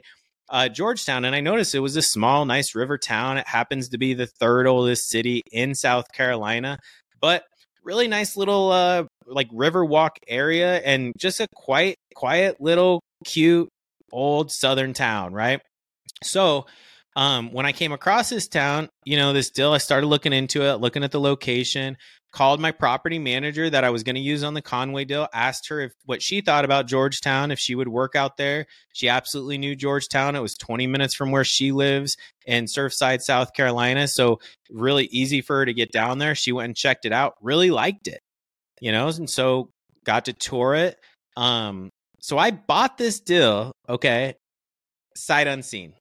uh, 0.48 0.68
Georgetown, 0.68 1.24
and 1.24 1.34
I 1.34 1.40
noticed 1.40 1.74
it 1.74 1.80
was 1.80 1.96
a 1.96 2.02
small, 2.02 2.46
nice 2.46 2.74
river 2.74 2.98
town. 2.98 3.38
It 3.38 3.48
happens 3.48 3.88
to 3.88 3.98
be 3.98 4.14
the 4.14 4.28
third 4.28 4.68
oldest 4.68 5.08
city 5.08 5.42
in 5.50 5.74
South 5.74 6.12
Carolina, 6.12 6.78
but 7.20 7.42
really 7.82 8.06
nice 8.06 8.36
little 8.36 8.70
uh, 8.70 9.04
like 9.26 9.48
river 9.52 9.84
walk 9.84 10.18
area, 10.28 10.76
and 10.76 11.12
just 11.18 11.40
a 11.40 11.48
quiet, 11.56 11.96
quiet 12.14 12.60
little 12.60 13.00
cute 13.24 13.68
old 14.12 14.50
southern 14.50 14.92
town, 14.92 15.32
right? 15.32 15.60
So 16.22 16.66
um, 17.16 17.52
when 17.52 17.64
I 17.66 17.72
came 17.72 17.92
across 17.92 18.28
this 18.28 18.46
town, 18.46 18.90
you 19.04 19.16
know, 19.16 19.32
this 19.32 19.50
deal, 19.50 19.72
I 19.72 19.78
started 19.78 20.06
looking 20.06 20.34
into 20.34 20.62
it, 20.62 20.80
looking 20.80 21.02
at 21.02 21.12
the 21.12 21.20
location, 21.20 21.96
called 22.30 22.60
my 22.60 22.70
property 22.70 23.18
manager 23.18 23.70
that 23.70 23.84
I 23.84 23.88
was 23.88 24.02
going 24.02 24.16
to 24.16 24.20
use 24.20 24.44
on 24.44 24.52
the 24.52 24.60
Conway 24.60 25.06
deal, 25.06 25.26
asked 25.32 25.68
her 25.68 25.80
if 25.80 25.92
what 26.04 26.20
she 26.20 26.42
thought 26.42 26.66
about 26.66 26.86
Georgetown, 26.86 27.50
if 27.50 27.58
she 27.58 27.74
would 27.74 27.88
work 27.88 28.14
out 28.14 28.36
there. 28.36 28.66
She 28.92 29.08
absolutely 29.08 29.56
knew 29.56 29.74
Georgetown. 29.74 30.36
It 30.36 30.40
was 30.40 30.54
20 30.58 30.86
minutes 30.86 31.14
from 31.14 31.30
where 31.30 31.44
she 31.44 31.72
lives 31.72 32.18
in 32.44 32.66
Surfside, 32.66 33.22
South 33.22 33.54
Carolina. 33.54 34.06
So 34.06 34.38
really 34.70 35.06
easy 35.06 35.40
for 35.40 35.56
her 35.56 35.64
to 35.64 35.72
get 35.72 35.92
down 35.92 36.18
there. 36.18 36.34
She 36.34 36.52
went 36.52 36.66
and 36.66 36.76
checked 36.76 37.06
it 37.06 37.12
out, 37.12 37.36
really 37.40 37.70
liked 37.70 38.08
it, 38.08 38.20
you 38.82 38.92
know, 38.92 39.08
and 39.08 39.30
so 39.30 39.70
got 40.04 40.26
to 40.26 40.34
tour 40.34 40.74
it. 40.74 40.98
Um, 41.38 41.88
so 42.26 42.38
I 42.38 42.50
bought 42.50 42.98
this 42.98 43.20
deal, 43.20 43.70
okay, 43.88 44.34
sight 45.14 45.46
unseen. 45.46 45.92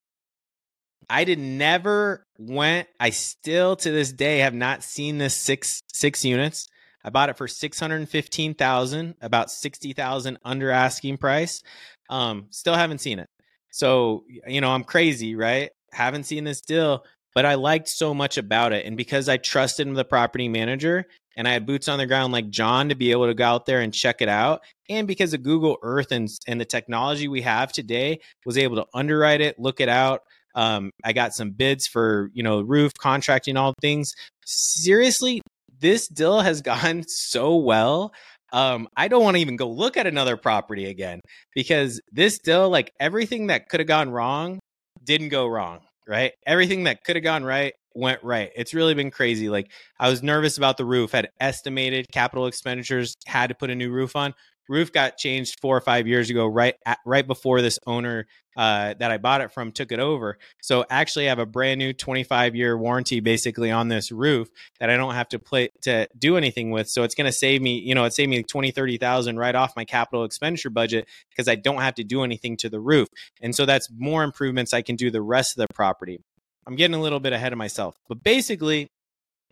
I 1.08 1.24
did 1.24 1.38
never 1.38 2.26
went. 2.40 2.88
I 3.00 3.12
still 3.12 3.76
to 3.76 3.92
this 3.92 4.12
day 4.12 4.40
have 4.40 4.56
not 4.56 4.82
seen 4.82 5.20
this 5.20 5.36
six 5.36 5.82
six 5.94 6.26
units. 6.26 6.68
I 7.04 7.12
bought 7.12 7.30
it 7.30 7.38
for 7.38 7.48
six 7.48 7.80
hundred 7.80 8.10
fifteen 8.10 8.56
thousand, 8.56 9.14
about 9.22 9.52
sixty 9.52 9.94
thousand 9.94 10.40
under 10.44 10.72
asking 10.72 11.18
price. 11.20 11.62
Um, 12.10 12.48
still 12.50 12.74
haven't 12.74 13.02
seen 13.02 13.20
it. 13.20 13.28
So 13.72 14.24
you 14.48 14.62
know 14.62 14.72
I'm 14.72 14.84
crazy, 14.84 15.36
right? 15.36 15.70
Haven't 15.92 16.24
seen 16.24 16.44
this 16.44 16.62
deal, 16.62 17.06
but 17.36 17.46
I 17.46 17.54
liked 17.54 17.88
so 17.88 18.16
much 18.16 18.40
about 18.40 18.74
it, 18.74 18.88
and 18.88 18.98
because 18.98 19.30
I 19.30 19.38
trusted 19.38 19.94
the 19.94 20.04
property 20.04 20.50
manager, 20.50 21.06
and 21.36 21.48
I 21.48 21.52
had 21.52 21.66
boots 21.66 21.88
on 21.88 22.00
the 22.00 22.06
ground 22.06 22.34
like 22.34 22.50
John 22.50 22.90
to 22.90 22.96
be 22.96 23.12
able 23.12 23.28
to 23.28 23.34
go 23.34 23.46
out 23.46 23.66
there 23.66 23.82
and 23.82 23.94
check 23.94 24.22
it 24.22 24.30
out. 24.30 24.62
And 24.90 25.08
because 25.08 25.34
of 25.34 25.44
Google 25.44 25.78
Earth 25.82 26.12
and, 26.12 26.30
and 26.48 26.60
the 26.60 26.66
technology 26.66 27.28
we 27.28 27.42
have 27.42 27.72
today, 27.72 28.20
was 28.46 28.58
able 28.58 28.78
to 28.78 28.86
underwrite 28.94 29.42
it, 29.42 29.60
look 29.60 29.80
it 29.80 29.90
out. 29.90 30.22
Um, 30.56 30.92
I 31.04 31.12
got 31.14 31.34
some 31.34 31.52
bids 31.52 31.88
for, 31.88 32.30
you 32.34 32.44
know, 32.44 32.62
roof 32.62 32.94
contracting, 32.98 33.58
all 33.58 33.74
things. 33.82 34.14
Seriously, 34.46 35.42
this 35.80 36.08
deal 36.08 36.40
has 36.40 36.62
gone 36.62 37.04
so 37.08 37.56
well. 37.58 38.14
Um, 38.54 38.88
I 38.96 39.10
don't 39.10 39.24
want 39.24 39.36
to 39.36 39.42
even 39.42 39.58
go 39.58 39.70
look 39.70 39.98
at 39.98 40.08
another 40.08 40.38
property 40.38 40.86
again 40.86 41.20
because 41.54 42.00
this 42.12 42.40
deal, 42.40 42.70
like 42.70 42.92
everything 43.00 43.48
that 43.48 43.68
could 43.68 43.82
have 43.82 43.88
gone 43.88 44.10
wrong, 44.12 44.60
didn't 45.04 45.30
go 45.30 45.46
wrong, 45.46 45.80
right? 46.08 46.32
Everything 46.48 46.86
that 46.86 47.04
could 47.04 47.18
have 47.18 47.24
gone 47.24 47.44
right 47.44 47.74
went 47.96 48.24
right. 48.24 48.52
It's 48.56 48.74
really 48.74 48.94
been 48.94 49.12
crazy. 49.12 49.50
Like 49.50 49.72
I 50.00 50.10
was 50.10 50.22
nervous 50.22 50.58
about 50.58 50.78
the 50.78 50.86
roof, 50.86 51.12
had 51.12 51.30
estimated 51.40 52.08
capital 52.12 52.48
expenditures, 52.48 53.16
had 53.26 53.48
to 53.48 53.56
put 53.56 53.70
a 53.70 53.76
new 53.76 53.92
roof 53.92 54.16
on. 54.16 54.34
Roof 54.68 54.92
got 54.92 55.18
changed 55.18 55.60
four 55.60 55.78
or 55.78 55.82
five 55.82 56.08
years 56.08 56.30
ago, 56.30 56.48
right 56.48 56.76
at, 56.86 56.98
right 57.06 57.26
before 57.26 57.62
this 57.62 57.78
owner 57.86 58.26
uh, 58.58 58.96
that 59.00 59.12
I 59.12 59.18
bought 59.18 59.42
it 59.42 59.52
from 59.52 59.72
took 59.72 59.92
it 59.92 60.00
over. 60.00 60.38
So 60.62 60.86
actually, 60.90 61.28
I 61.28 61.30
have 61.30 61.40
a 61.40 61.46
brand 61.46 61.78
new 61.78 61.94
25 61.94 62.56
year 62.56 62.78
warranty 62.78 63.20
basically 63.20 63.70
on 63.70 63.90
this 63.90 64.12
roof 64.12 64.50
that 64.80 64.90
I 64.90 64.98
don't 64.98 65.14
have 65.14 65.30
to 65.30 65.40
play 65.40 65.70
to 65.84 66.08
do 66.18 66.38
anything 66.38 66.72
with. 66.72 66.90
So 66.90 67.04
it's 67.04 67.16
going 67.16 67.26
to 67.26 67.32
save 67.32 67.62
me, 67.62 67.80
you 67.80 67.94
know, 67.94 68.06
it 68.06 68.14
saved 68.14 68.30
me 68.30 68.42
20, 68.42 68.72
30,000 68.72 69.38
right 69.38 69.56
off 69.56 69.76
my 69.76 69.86
capital 69.86 70.24
expenditure 70.24 70.70
budget 70.70 71.08
because 71.30 71.48
I 71.48 71.56
don't 71.56 71.82
have 71.82 71.96
to 71.96 72.04
do 72.04 72.24
anything 72.24 72.58
to 72.58 72.70
the 72.70 72.80
roof. 72.80 73.08
And 73.42 73.56
so 73.56 73.66
that's 73.66 73.90
more 73.96 74.24
improvements 74.24 74.74
I 74.74 74.82
can 74.82 74.96
do 74.96 75.12
the 75.12 75.22
rest 75.22 75.58
of 75.58 75.68
the 75.68 75.74
property. 75.74 76.22
I'm 76.68 76.76
getting 76.76 76.96
a 76.96 77.02
little 77.02 77.20
bit 77.20 77.34
ahead 77.34 77.54
of 77.54 77.58
myself. 77.58 77.96
But 78.08 78.24
basically, 78.24 78.90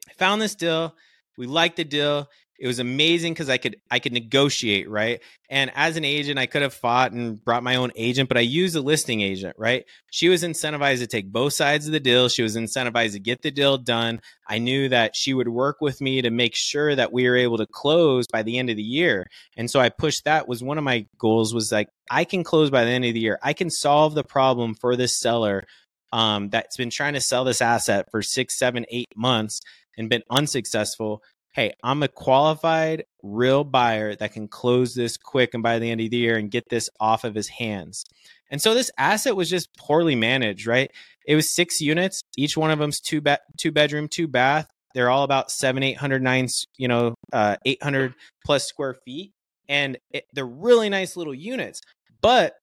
I 0.10 0.13
found 0.13 0.41
this 0.41 0.55
deal. 0.55 0.96
We 1.38 1.48
liked 1.48 1.77
the 1.77 1.84
deal. 1.84 2.29
It 2.60 2.67
was 2.67 2.79
amazing 2.79 3.34
because 3.34 3.50
I 3.50 3.58
could 3.58 3.77
I 3.89 4.00
could 4.00 4.13
negotiate, 4.13 4.89
right? 4.89 5.20
And 5.50 5.72
as 5.75 5.98
an 5.98 6.05
agent, 6.05 6.39
I 6.39 6.46
could 6.46 6.62
have 6.62 6.74
fought 6.74 7.12
and 7.12 7.43
brought 7.43 7.63
my 7.63 7.75
own 7.75 7.91
agent, 7.96 8.29
but 8.29 8.38
I 8.38 8.41
used 8.41 8.75
a 8.75 8.82
listing 8.82 9.22
agent, 9.22 9.55
right? 9.58 9.86
She 10.12 10.29
was 10.29 10.43
incentivized 10.43 11.00
to 11.00 11.08
take 11.08 11.32
both 11.32 11.53
sides 11.53 11.88
of 11.88 11.93
the 11.93 12.00
deal. 12.00 12.29
She 12.29 12.43
was 12.43 12.55
incentivized 12.55 13.13
to 13.13 13.20
get 13.20 13.41
the 13.41 13.51
deal 13.51 13.77
done. 13.77 14.22
I 14.48 14.60
knew 14.60 14.88
that 14.89 15.15
she 15.15 15.34
would 15.34 15.50
work 15.50 15.82
with 15.82 16.00
me 16.00 16.22
to 16.22 16.29
make 16.29 16.55
sure 16.55 16.96
that 16.96 17.12
we 17.12 17.27
were 17.27 17.36
able 17.36 17.58
to 17.58 17.67
close 17.67 18.27
by 18.27 18.43
the 18.43 18.58
end 18.60 18.70
of 18.70 18.77
the 18.77 18.84
year. 18.84 19.27
And 19.58 19.70
so 19.70 19.79
I 19.79 19.89
pushed 19.89 20.24
that 20.25 20.48
was 20.48 20.63
one 20.63 20.77
of 20.77 20.84
my 20.84 21.08
goals 21.17 21.53
was 21.53 21.72
like 21.72 21.89
I 22.10 22.24
can 22.24 22.43
close 22.43 22.70
by 22.70 22.86
the 22.86 22.91
end 22.91 23.03
of 23.03 23.13
the 23.13 23.20
year. 23.20 23.39
I 23.41 23.53
can 23.53 23.72
solve 23.72 24.13
the 24.13 24.24
problem 24.24 24.75
for 24.75 24.96
this 24.96 25.20
seller 25.20 25.65
um, 26.13 26.50
that's 26.50 26.77
been 26.77 26.91
trying 26.91 27.13
to 27.13 27.22
sell 27.22 27.43
this 27.43 27.62
asset 27.62 28.05
for 28.12 28.22
six, 28.22 28.58
seven, 28.58 28.86
eight 28.89 29.08
months 29.15 29.60
and 29.98 30.10
been 30.10 30.22
unsuccessful. 30.29 31.24
Hey, 31.53 31.74
I'm 31.84 32.03
a 32.03 32.08
qualified 32.08 33.05
real 33.24 33.63
buyer 33.63 34.15
that 34.15 34.32
can 34.32 34.48
close 34.48 34.93
this 34.93 35.17
quick 35.17 35.53
and 35.53 35.63
by 35.63 35.79
the 35.79 35.89
end 35.89 36.01
of 36.01 36.12
the 36.12 36.17
year 36.17 36.38
and 36.38 36.51
get 36.51 36.70
this 36.70 36.89
off 37.00 37.24
of 37.24 37.34
his 37.34 37.48
hands. 37.48 38.05
And 38.51 38.62
so 38.62 38.75
this 38.75 38.91
asset 38.98 39.36
was 39.36 39.50
just 39.50 39.75
poorly 39.75 40.15
managed, 40.15 40.67
right? 40.67 40.91
It 41.25 41.36
was 41.36 41.53
six 41.53 41.82
units. 41.82 42.22
Each 42.38 42.55
one 42.55 42.70
of 42.70 42.77
them's 42.77 43.00
two 43.00 43.20
be- 43.20 43.36
two 43.58 43.72
bedroom, 43.72 44.08
two 44.08 44.27
bath. 44.27 44.67
They're 44.93 45.10
all 45.10 45.24
about 45.24 45.50
seven, 45.50 45.82
eight 45.82 45.98
hundred, 45.98 46.22
nine, 46.22 46.48
you 46.77 46.88
know, 46.88 47.15
uh, 47.32 47.58
eight 47.65 47.82
hundred 47.82 48.13
plus 48.46 48.67
square 48.67 48.96
feet, 49.05 49.32
and 49.67 49.98
it, 50.12 50.25
they're 50.34 50.46
really 50.46 50.89
nice 50.89 51.17
little 51.17 51.34
units. 51.34 51.82
But 52.22 52.53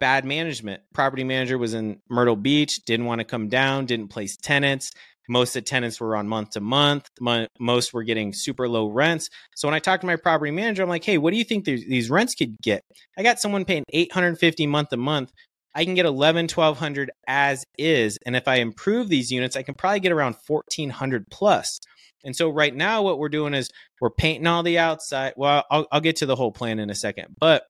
bad 0.00 0.24
management. 0.24 0.82
Property 0.92 1.24
manager 1.24 1.58
was 1.58 1.74
in 1.74 2.00
Myrtle 2.08 2.36
Beach, 2.36 2.84
didn't 2.84 3.06
want 3.06 3.20
to 3.20 3.24
come 3.24 3.48
down, 3.48 3.86
didn't 3.86 4.08
place 4.08 4.36
tenants. 4.36 4.92
Most 5.28 5.54
of 5.54 5.62
the 5.62 5.68
tenants 5.68 6.00
were 6.00 6.16
on 6.16 6.26
month 6.26 6.50
to 6.50 6.60
month. 6.60 7.06
Most 7.60 7.92
were 7.92 8.02
getting 8.02 8.32
super 8.32 8.68
low 8.68 8.88
rents. 8.88 9.30
So 9.54 9.68
when 9.68 9.74
I 9.74 9.78
talked 9.78 10.00
to 10.00 10.06
my 10.06 10.16
property 10.16 10.50
manager, 10.50 10.82
I'm 10.82 10.88
like, 10.88 11.04
"Hey, 11.04 11.18
what 11.18 11.30
do 11.30 11.36
you 11.36 11.44
think 11.44 11.64
these 11.64 12.10
rents 12.10 12.34
could 12.34 12.56
get?" 12.62 12.82
I 13.16 13.22
got 13.22 13.38
someone 13.38 13.64
paying 13.64 13.84
850 13.92 14.66
month 14.66 14.88
to 14.88 14.96
month. 14.96 15.30
I 15.72 15.84
can 15.84 15.94
get 15.94 16.04
11, 16.04 16.48
1200 16.48 17.12
as 17.28 17.62
is, 17.78 18.18
and 18.26 18.34
if 18.34 18.48
I 18.48 18.56
improve 18.56 19.08
these 19.08 19.30
units, 19.30 19.54
I 19.54 19.62
can 19.62 19.74
probably 19.74 20.00
get 20.00 20.10
around 20.10 20.34
1400 20.48 21.26
plus. 21.30 21.78
And 22.24 22.34
so 22.34 22.50
right 22.50 22.74
now, 22.74 23.02
what 23.02 23.18
we're 23.18 23.28
doing 23.28 23.54
is 23.54 23.70
we're 24.00 24.10
painting 24.10 24.48
all 24.48 24.64
the 24.64 24.78
outside. 24.78 25.34
Well, 25.36 25.64
I'll, 25.70 25.86
I'll 25.92 26.00
get 26.00 26.16
to 26.16 26.26
the 26.26 26.36
whole 26.36 26.50
plan 26.50 26.80
in 26.80 26.90
a 26.90 26.94
second, 26.94 27.36
but 27.38 27.64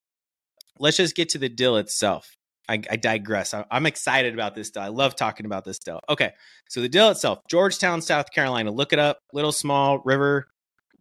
let's 0.80 0.96
just 0.96 1.14
get 1.14 1.28
to 1.30 1.38
the 1.38 1.48
deal 1.48 1.76
itself. 1.76 2.36
I, 2.68 2.80
I 2.90 2.96
digress. 2.96 3.52
I, 3.52 3.64
am 3.70 3.86
excited 3.86 4.32
about 4.34 4.54
this 4.54 4.70
deal. 4.70 4.82
I 4.82 4.88
love 4.88 5.16
talking 5.16 5.46
about 5.46 5.64
this 5.64 5.78
deal. 5.78 6.00
Okay, 6.08 6.32
so 6.68 6.80
the 6.80 6.88
deal 6.88 7.10
itself, 7.10 7.40
Georgetown, 7.48 8.00
South 8.00 8.30
Carolina. 8.32 8.70
Look 8.70 8.92
it 8.92 8.98
up. 8.98 9.18
Little 9.32 9.52
small 9.52 10.00
river, 10.04 10.46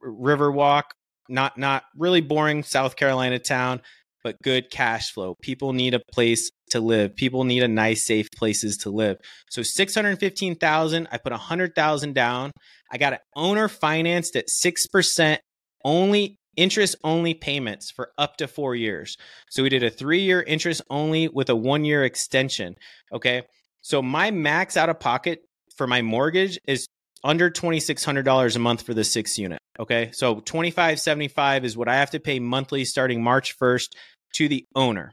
river 0.02 0.52
walk. 0.52 0.94
Not 1.30 1.60
not 1.60 1.84
really 1.96 2.22
boring 2.22 2.64
South 2.64 2.96
Carolina 2.96 3.38
town, 3.38 3.82
but 4.24 4.36
good 4.44 4.72
cash 4.72 5.14
flow. 5.14 5.36
People 5.44 5.74
need 5.74 5.94
a 5.94 6.02
place 6.12 6.50
to 6.72 6.80
live. 6.80 7.16
People 7.16 7.44
need 7.44 7.62
a 7.62 7.68
nice, 7.68 8.04
safe 8.04 8.30
places 8.36 8.78
to 8.78 8.90
live. 8.90 9.18
So 9.52 9.62
six 9.62 9.94
hundred 9.94 10.20
fifteen 10.20 10.56
thousand. 10.56 11.08
I 11.12 11.20
put 11.20 11.34
a 11.34 11.38
hundred 11.38 11.76
thousand 11.76 12.16
down. 12.16 12.52
I 12.92 12.98
got 12.98 13.14
it 13.14 13.22
owner 13.36 13.68
financed 13.68 14.36
at 14.36 14.50
six 14.50 14.88
percent 14.88 15.40
only 15.86 16.39
interest 16.56 16.96
only 17.04 17.34
payments 17.34 17.92
for 17.92 18.12
up 18.18 18.38
to 18.38 18.48
four 18.48 18.76
years. 18.76 19.18
So 19.50 19.64
we 19.64 19.70
did 19.70 19.84
a 19.84 19.90
three 19.90 20.22
year 20.22 20.42
interest 20.42 20.82
only 20.90 21.28
with 21.28 21.50
a 21.50 21.56
one 21.56 21.86
year 21.86 22.04
extension. 22.04 22.76
Okay. 23.14 23.44
So 23.82 24.02
my 24.02 24.32
max 24.32 24.76
out 24.78 24.90
of 24.90 25.00
pocket 25.00 25.42
for 25.76 25.88
my 25.88 26.02
mortgage 26.02 26.60
is 26.68 26.88
under 27.24 27.50
$2,600 27.50 28.56
a 28.56 28.60
month 28.60 28.82
for 28.82 28.94
the 28.94 29.04
six 29.04 29.38
unit. 29.38 29.60
Okay. 29.80 30.12
So 30.12 30.40
2575 30.40 31.66
is 31.66 31.78
what 31.78 31.88
I 31.88 31.96
have 31.96 32.12
to 32.12 32.20
pay 32.20 32.40
monthly 32.40 32.86
starting 32.86 33.24
March 33.24 33.58
1st 33.58 33.90
to 34.36 34.48
the 34.48 34.66
owner. 34.76 35.12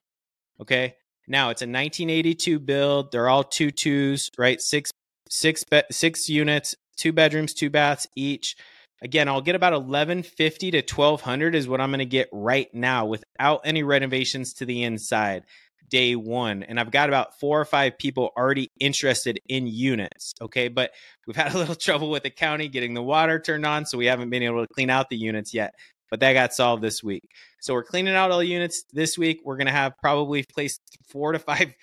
Okay. 0.60 0.94
Now 1.28 1.50
it's 1.50 1.62
a 1.62 1.66
1982 1.66 2.58
build. 2.60 3.12
They're 3.12 3.28
all 3.28 3.44
two 3.44 3.70
twos, 3.70 4.30
right? 4.38 4.60
Six, 4.60 4.90
six, 5.28 5.64
six 5.90 6.28
units, 6.28 6.74
two 6.96 7.12
bedrooms, 7.12 7.52
two 7.54 7.70
baths 7.70 8.06
each. 8.16 8.56
Again, 9.02 9.28
I'll 9.28 9.42
get 9.42 9.54
about 9.54 9.72
1150 9.72 10.70
to 10.70 10.78
1200 10.78 11.54
is 11.54 11.68
what 11.68 11.80
I'm 11.80 11.90
going 11.90 11.98
to 11.98 12.06
get 12.06 12.28
right 12.32 12.72
now 12.74 13.04
without 13.04 13.60
any 13.64 13.82
renovations 13.82 14.54
to 14.54 14.64
the 14.64 14.82
inside 14.84 15.44
day 15.88 16.16
one. 16.16 16.62
And 16.62 16.80
I've 16.80 16.90
got 16.90 17.08
about 17.08 17.38
four 17.38 17.60
or 17.60 17.64
five 17.64 17.98
people 17.98 18.32
already 18.36 18.70
interested 18.80 19.40
in 19.48 19.66
units. 19.66 20.34
Okay. 20.40 20.68
But 20.68 20.92
we've 21.26 21.36
had 21.36 21.54
a 21.54 21.58
little 21.58 21.74
trouble 21.76 22.10
with 22.10 22.22
the 22.22 22.30
county 22.30 22.68
getting 22.68 22.94
the 22.94 23.02
water 23.02 23.38
turned 23.38 23.66
on. 23.66 23.86
So 23.86 23.98
we 23.98 24.06
haven't 24.06 24.30
been 24.30 24.42
able 24.42 24.66
to 24.66 24.72
clean 24.72 24.90
out 24.90 25.10
the 25.10 25.16
units 25.16 25.52
yet. 25.52 25.74
But 26.10 26.20
that 26.20 26.34
got 26.34 26.54
solved 26.54 26.82
this 26.82 27.02
week. 27.02 27.28
So 27.60 27.74
we're 27.74 27.82
cleaning 27.82 28.14
out 28.14 28.30
all 28.30 28.38
the 28.38 28.46
units 28.46 28.84
this 28.92 29.18
week. 29.18 29.40
We're 29.44 29.56
going 29.56 29.66
to 29.66 29.72
have 29.72 29.98
probably 29.98 30.44
placed 30.44 30.80
four 31.08 31.32
to 31.32 31.38
five 31.38 31.74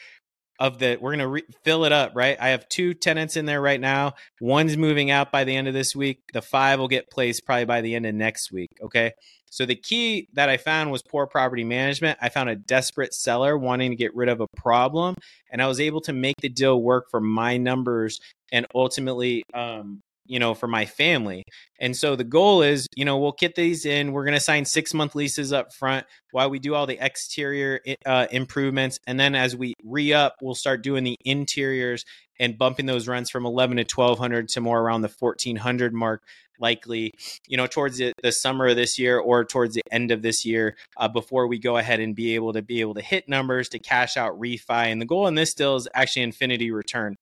of 0.64 0.80
the 0.80 0.98
we're 1.02 1.12
going 1.12 1.20
to 1.20 1.28
re- 1.28 1.44
fill 1.64 1.84
it 1.84 1.92
up 1.92 2.14
right? 2.16 2.38
I 2.40 2.50
have 2.50 2.70
two 2.70 2.94
tenants 2.94 3.36
in 3.36 3.46
there 3.46 3.62
right 3.62 3.80
now. 3.80 4.14
One's 4.40 4.78
moving 4.78 5.12
out 5.12 5.30
by 5.30 5.44
the 5.44 5.56
end 5.56 5.68
of 5.68 5.74
this 5.74 5.94
week. 5.94 6.22
The 6.32 6.42
five 6.42 6.80
will 6.80 6.88
get 6.88 7.12
placed 7.12 7.46
probably 7.46 7.66
by 7.66 7.82
the 7.82 7.96
end 7.96 8.06
of 8.06 8.16
next 8.16 8.52
week 8.52 8.70
okay? 8.82 9.12
So 9.50 9.66
the 9.66 9.76
key 9.76 10.30
that 10.34 10.50
i 10.50 10.58
found 10.58 10.90
was 10.90 11.04
poor 11.04 11.28
property 11.28 11.64
management. 11.64 12.18
I 12.22 12.30
found 12.30 12.50
a 12.50 12.56
desperate 12.56 13.14
seller 13.14 13.58
wanting 13.58 13.92
to 13.92 13.98
get 13.98 14.16
rid 14.16 14.30
of 14.30 14.40
a 14.40 14.48
problem 14.56 15.16
and 15.52 15.62
i 15.62 15.68
was 15.68 15.82
able 15.82 16.02
to 16.02 16.14
make 16.14 16.38
the 16.42 16.50
deal 16.50 16.82
work 16.82 17.08
for 17.12 17.20
my 17.20 17.58
numbers 17.58 18.20
and 18.54 18.66
ultimately 18.74 19.44
um, 19.54 20.02
you 20.26 20.40
know, 20.40 20.54
for 20.54 20.68
my 20.68 20.86
family. 20.86 21.44
And 21.80 21.96
so 21.96 22.16
the 22.16 22.24
goal 22.24 22.62
is, 22.62 22.88
you 22.96 23.06
know, 23.06 23.18
we'll 23.18 23.36
get 23.38 23.56
these 23.56 23.86
in. 23.86 24.12
We're 24.12 24.26
going 24.26 24.36
to 24.36 24.40
sign 24.40 24.66
six 24.66 24.94
month 24.94 25.16
leases 25.16 25.52
up 25.52 25.74
front 25.74 26.06
while 26.32 26.50
we 26.50 26.60
do 26.60 26.76
all 26.76 26.86
the 26.86 27.04
exterior 27.04 27.80
uh, 28.06 28.28
improvements. 28.32 29.00
And 29.06 29.20
then 29.20 29.36
as 29.36 29.56
we 29.56 29.74
re 29.84 30.14
up, 30.14 30.36
we'll 30.42 30.56
start 30.56 30.84
doing 30.84 31.04
the 31.04 31.18
interiors 31.26 32.06
and 32.40 32.58
bumping 32.58 32.86
those 32.86 33.08
rents 33.08 33.30
from 33.30 33.46
11 33.46 33.78
to 33.78 33.84
1200 33.84 34.50
to 34.50 34.62
more 34.62 34.80
around 34.80 35.02
the 35.02 35.14
1400 35.20 35.94
mark 35.94 36.24
likely 36.60 37.12
you 37.48 37.58
know 37.58 37.68
towards 37.68 37.98
the, 37.98 38.14
the 38.22 38.32
summer 38.32 38.68
of 38.68 38.76
this 38.76 39.00
year 39.00 39.20
or 39.20 39.44
towards 39.44 39.76
the 39.76 39.82
end 39.92 40.12
of 40.12 40.22
this 40.22 40.46
year 40.46 40.76
uh, 40.98 41.08
before 41.08 41.48
we 41.48 41.58
go 41.60 41.78
ahead 41.78 42.00
and 42.00 42.16
be 42.16 42.36
able 42.36 42.54
to 42.54 42.62
be 42.62 42.80
able 42.82 42.94
to 42.94 43.02
hit 43.02 43.28
numbers 43.28 43.70
to 43.70 43.80
cash 43.80 44.18
out 44.18 44.40
refi 44.40 44.86
and 44.86 45.02
the 45.02 45.06
goal 45.06 45.28
in 45.28 45.36
this 45.36 45.52
still 45.52 45.76
is 45.76 45.88
actually 45.94 46.22
infinity 46.22 46.72
return 46.72 47.16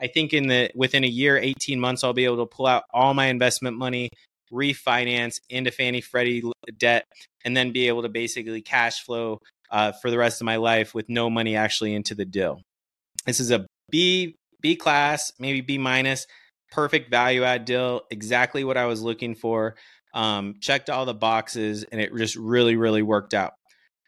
I 0.00 0.06
think 0.06 0.32
in 0.32 0.46
the 0.46 0.70
within 0.74 1.04
a 1.04 1.08
year, 1.08 1.36
18 1.36 1.78
months, 1.78 2.02
I'll 2.02 2.12
be 2.12 2.24
able 2.24 2.38
to 2.38 2.46
pull 2.46 2.66
out 2.66 2.84
all 2.92 3.14
my 3.14 3.26
investment 3.26 3.76
money, 3.76 4.08
refinance 4.52 5.40
into 5.48 5.70
Fannie 5.70 6.00
Freddie 6.00 6.42
debt, 6.78 7.06
and 7.44 7.56
then 7.56 7.72
be 7.72 7.88
able 7.88 8.02
to 8.02 8.08
basically 8.08 8.62
cash 8.62 9.04
flow 9.04 9.38
uh, 9.70 9.92
for 9.92 10.10
the 10.10 10.18
rest 10.18 10.40
of 10.40 10.44
my 10.44 10.56
life 10.56 10.94
with 10.94 11.08
no 11.08 11.30
money 11.30 11.56
actually 11.56 11.94
into 11.94 12.14
the 12.14 12.24
deal. 12.24 12.60
This 13.26 13.40
is 13.40 13.50
a 13.50 13.66
B 13.90 14.36
B 14.60 14.76
class, 14.76 15.32
maybe 15.38 15.60
B 15.60 15.78
minus, 15.78 16.26
perfect 16.70 17.10
value 17.10 17.44
add 17.44 17.64
deal, 17.64 18.02
exactly 18.10 18.64
what 18.64 18.76
I 18.76 18.86
was 18.86 19.02
looking 19.02 19.34
for. 19.34 19.76
Um, 20.12 20.56
checked 20.60 20.90
all 20.90 21.06
the 21.06 21.14
boxes, 21.14 21.84
and 21.84 22.00
it 22.00 22.14
just 22.16 22.36
really, 22.36 22.76
really 22.76 23.02
worked 23.02 23.32
out. 23.32 23.52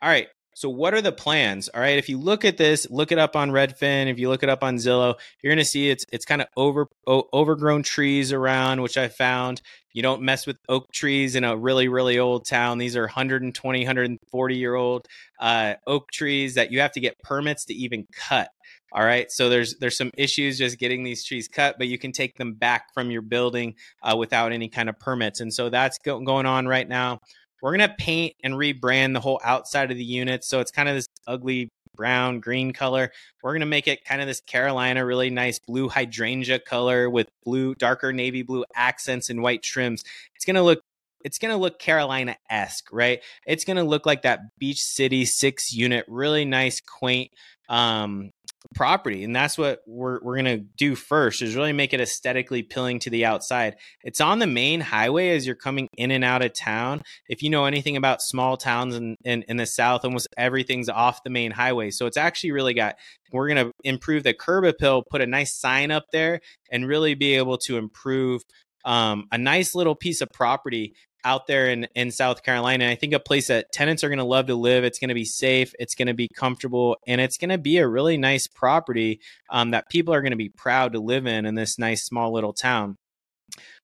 All 0.00 0.08
right, 0.08 0.28
So, 0.54 0.68
what 0.68 0.92
are 0.92 1.00
the 1.00 1.12
plans? 1.12 1.68
All 1.68 1.80
right, 1.80 1.98
if 1.98 2.08
you 2.08 2.18
look 2.18 2.44
at 2.44 2.58
this, 2.58 2.86
look 2.90 3.10
it 3.10 3.18
up 3.18 3.36
on 3.36 3.50
Redfin. 3.50 4.08
If 4.08 4.18
you 4.18 4.28
look 4.28 4.42
it 4.42 4.48
up 4.48 4.62
on 4.62 4.76
Zillow, 4.76 5.14
you're 5.42 5.50
going 5.50 5.58
to 5.58 5.64
see 5.64 5.88
it's 5.90 6.04
it's 6.12 6.24
kind 6.24 6.42
of 6.42 6.48
over 6.56 6.88
o- 7.06 7.28
overgrown 7.32 7.82
trees 7.82 8.32
around, 8.32 8.82
which 8.82 8.98
I 8.98 9.08
found. 9.08 9.62
You 9.94 10.02
don't 10.02 10.22
mess 10.22 10.46
with 10.46 10.56
oak 10.68 10.90
trees 10.92 11.36
in 11.36 11.44
a 11.44 11.56
really 11.56 11.88
really 11.88 12.18
old 12.18 12.46
town. 12.46 12.78
These 12.78 12.96
are 12.96 13.02
120, 13.02 13.80
140 13.80 14.56
year 14.56 14.74
old 14.74 15.06
uh, 15.40 15.74
oak 15.86 16.10
trees 16.12 16.54
that 16.54 16.70
you 16.70 16.80
have 16.80 16.92
to 16.92 17.00
get 17.00 17.18
permits 17.22 17.64
to 17.66 17.74
even 17.74 18.06
cut. 18.12 18.48
All 18.94 19.04
right, 19.04 19.30
so 19.30 19.48
there's 19.48 19.76
there's 19.78 19.96
some 19.96 20.10
issues 20.18 20.58
just 20.58 20.78
getting 20.78 21.02
these 21.02 21.24
trees 21.24 21.48
cut, 21.48 21.76
but 21.78 21.88
you 21.88 21.98
can 21.98 22.12
take 22.12 22.36
them 22.36 22.52
back 22.52 22.92
from 22.92 23.10
your 23.10 23.22
building 23.22 23.74
uh, 24.02 24.14
without 24.18 24.52
any 24.52 24.68
kind 24.68 24.90
of 24.90 24.98
permits, 24.98 25.40
and 25.40 25.52
so 25.52 25.70
that's 25.70 25.96
go- 25.98 26.20
going 26.20 26.44
on 26.44 26.68
right 26.68 26.86
now. 26.86 27.20
We're 27.62 27.76
going 27.76 27.88
to 27.88 27.94
paint 27.96 28.34
and 28.44 28.54
rebrand 28.54 29.14
the 29.14 29.20
whole 29.20 29.40
outside 29.42 29.90
of 29.90 29.96
the 29.96 30.04
unit. 30.04 30.44
So 30.44 30.60
it's 30.60 30.70
kind 30.70 30.88
of 30.88 30.96
this 30.96 31.06
ugly 31.26 31.70
brown 31.94 32.40
green 32.40 32.72
color. 32.72 33.12
We're 33.42 33.52
going 33.52 33.60
to 33.60 33.66
make 33.66 33.88
it 33.88 34.04
kind 34.04 34.20
of 34.20 34.26
this 34.26 34.40
Carolina, 34.40 35.06
really 35.06 35.30
nice 35.30 35.58
blue 35.58 35.88
hydrangea 35.88 36.58
color 36.58 37.08
with 37.08 37.28
blue, 37.44 37.74
darker 37.74 38.12
navy 38.12 38.42
blue 38.42 38.64
accents 38.74 39.30
and 39.30 39.42
white 39.42 39.62
trims. 39.62 40.02
It's 40.34 40.44
going 40.44 40.56
to 40.56 40.62
look 40.62 40.82
it's 41.24 41.38
going 41.38 41.52
to 41.52 41.56
look 41.56 41.78
Carolina 41.78 42.36
esque, 42.50 42.88
right? 42.92 43.22
It's 43.46 43.64
going 43.64 43.76
to 43.76 43.84
look 43.84 44.06
like 44.06 44.22
that 44.22 44.40
Beach 44.58 44.80
City 44.80 45.24
six 45.24 45.72
unit, 45.72 46.04
really 46.08 46.44
nice, 46.44 46.80
quaint 46.80 47.30
um, 47.72 48.30
property 48.74 49.24
and 49.24 49.34
that's 49.34 49.58
what 49.58 49.80
we're, 49.86 50.20
we're 50.22 50.36
going 50.36 50.58
to 50.58 50.64
do 50.76 50.94
first 50.94 51.42
is 51.42 51.56
really 51.56 51.72
make 51.72 51.92
it 51.92 52.00
aesthetically 52.00 52.60
appealing 52.60 52.98
to 53.00 53.10
the 53.10 53.24
outside. 53.24 53.76
It's 54.04 54.20
on 54.20 54.38
the 54.38 54.46
main 54.46 54.80
highway 54.80 55.30
as 55.30 55.46
you're 55.46 55.56
coming 55.56 55.88
in 55.96 56.10
and 56.10 56.22
out 56.22 56.42
of 56.42 56.52
town. 56.52 57.02
If 57.28 57.42
you 57.42 57.50
know 57.50 57.64
anything 57.64 57.96
about 57.96 58.22
small 58.22 58.56
towns 58.56 58.94
in, 58.94 59.16
in, 59.24 59.42
in 59.48 59.56
the 59.56 59.66
south 59.66 60.04
almost 60.04 60.28
everything's 60.36 60.88
off 60.88 61.24
the 61.24 61.30
main 61.30 61.50
highway. 61.50 61.90
So 61.90 62.06
it's 62.06 62.16
actually 62.16 62.52
really 62.52 62.74
got 62.74 62.96
we're 63.32 63.48
going 63.48 63.66
to 63.66 63.72
improve 63.84 64.22
the 64.22 64.34
curb 64.34 64.64
appeal 64.64 65.02
put 65.10 65.22
a 65.22 65.26
nice 65.26 65.54
sign 65.54 65.90
up 65.90 66.04
there 66.12 66.40
and 66.70 66.86
really 66.86 67.14
be 67.14 67.34
able 67.34 67.56
to 67.58 67.78
improve 67.78 68.42
um, 68.84 69.26
a 69.32 69.38
nice 69.38 69.74
little 69.74 69.94
piece 69.94 70.20
of 70.20 70.30
property 70.30 70.94
out 71.24 71.46
there 71.46 71.68
in, 71.68 71.86
in 71.94 72.10
South 72.10 72.42
Carolina. 72.42 72.88
I 72.88 72.94
think 72.94 73.12
a 73.12 73.20
place 73.20 73.48
that 73.48 73.72
tenants 73.72 74.02
are 74.04 74.08
going 74.08 74.18
to 74.18 74.24
love 74.24 74.46
to 74.46 74.54
live. 74.54 74.84
It's 74.84 74.98
going 74.98 75.08
to 75.08 75.14
be 75.14 75.24
safe, 75.24 75.74
it's 75.78 75.94
going 75.94 76.08
to 76.08 76.14
be 76.14 76.28
comfortable, 76.28 76.96
and 77.06 77.20
it's 77.20 77.38
going 77.38 77.50
to 77.50 77.58
be 77.58 77.78
a 77.78 77.88
really 77.88 78.16
nice 78.16 78.46
property 78.46 79.20
um, 79.50 79.70
that 79.70 79.88
people 79.88 80.14
are 80.14 80.22
going 80.22 80.32
to 80.32 80.36
be 80.36 80.48
proud 80.48 80.92
to 80.92 81.00
live 81.00 81.26
in 81.26 81.46
in 81.46 81.54
this 81.54 81.78
nice 81.78 82.04
small 82.04 82.32
little 82.32 82.52
town. 82.52 82.96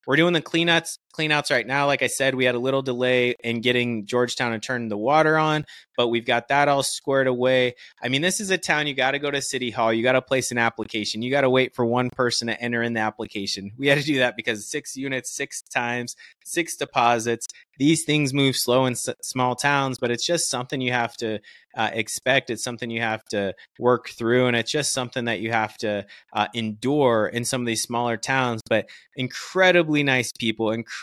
We're 0.07 0.17
doing 0.17 0.33
the 0.33 0.41
cleanouts 0.41 0.99
cleanouts 1.13 1.51
right 1.51 1.67
now. 1.67 1.87
Like 1.87 2.03
I 2.03 2.07
said, 2.07 2.35
we 2.35 2.45
had 2.45 2.55
a 2.55 2.59
little 2.59 2.83
delay 2.83 3.35
in 3.43 3.61
getting 3.61 4.07
Georgetown 4.07 4.53
to 4.53 4.59
turn 4.59 4.89
the 4.89 4.97
water 4.97 5.37
on, 5.37 5.65
but 5.97 6.09
we've 6.09 6.25
got 6.25 6.49
that 6.49 6.69
all 6.69 6.83
squared 6.83 7.27
away. 7.27 7.75
I 8.03 8.09
mean, 8.09 8.23
this 8.23 8.41
is 8.41 8.51
a 8.51 8.59
town 8.59 8.87
you 8.87 8.95
got 8.95 9.13
to 9.13 9.19
go 9.19 9.31
to 9.31 9.43
City 9.43 9.71
Hall. 9.71 9.93
You 9.93 10.03
got 10.03 10.13
to 10.13 10.23
place 10.23 10.51
an 10.51 10.59
application. 10.59 11.23
You 11.23 11.31
got 11.31 11.43
to 11.43 11.51
wait 11.51 11.75
for 11.75 11.85
one 11.85 12.11
person 12.11 12.49
to 12.49 12.61
enter 12.61 12.83
in 12.83 12.93
the 12.93 13.01
application. 13.01 13.73
We 13.77 13.89
had 13.89 13.99
to 13.99 14.05
do 14.05 14.19
that 14.19 14.37
because 14.37 14.71
six 14.71 14.97
units, 14.97 15.35
six 15.35 15.63
times, 15.63 16.15
six 16.45 16.77
deposits. 16.77 17.47
These 17.79 18.05
things 18.05 18.35
move 18.35 18.57
slow 18.57 18.87
in 18.87 18.93
s- 18.93 19.09
small 19.23 19.55
towns, 19.55 19.99
but 19.99 20.11
it's 20.11 20.27
just 20.27 20.51
something 20.51 20.81
you 20.81 20.93
have 20.93 21.17
to 21.19 21.39
uh, 21.77 21.91
expect. 21.93 22.51
It's 22.51 22.65
something 22.65 22.91
you 22.91 23.01
have 23.01 23.25
to 23.27 23.55
work 23.79 24.09
through, 24.09 24.47
and 24.47 24.57
it's 24.57 24.73
just 24.73 24.93
something 24.93 25.27
that 25.27 25.41
you 25.41 25.53
have 25.53 25.77
to 25.79 26.07
uh, 26.33 26.49
endure 26.55 27.29
in 27.29 27.45
some 27.45 27.61
of 27.61 27.67
these 27.67 27.83
smaller 27.83 28.17
towns. 28.17 28.63
But 28.69 28.89
incredibly 29.15 30.03
nice 30.03 30.33
people, 30.33 30.73
incredibly 30.73 30.98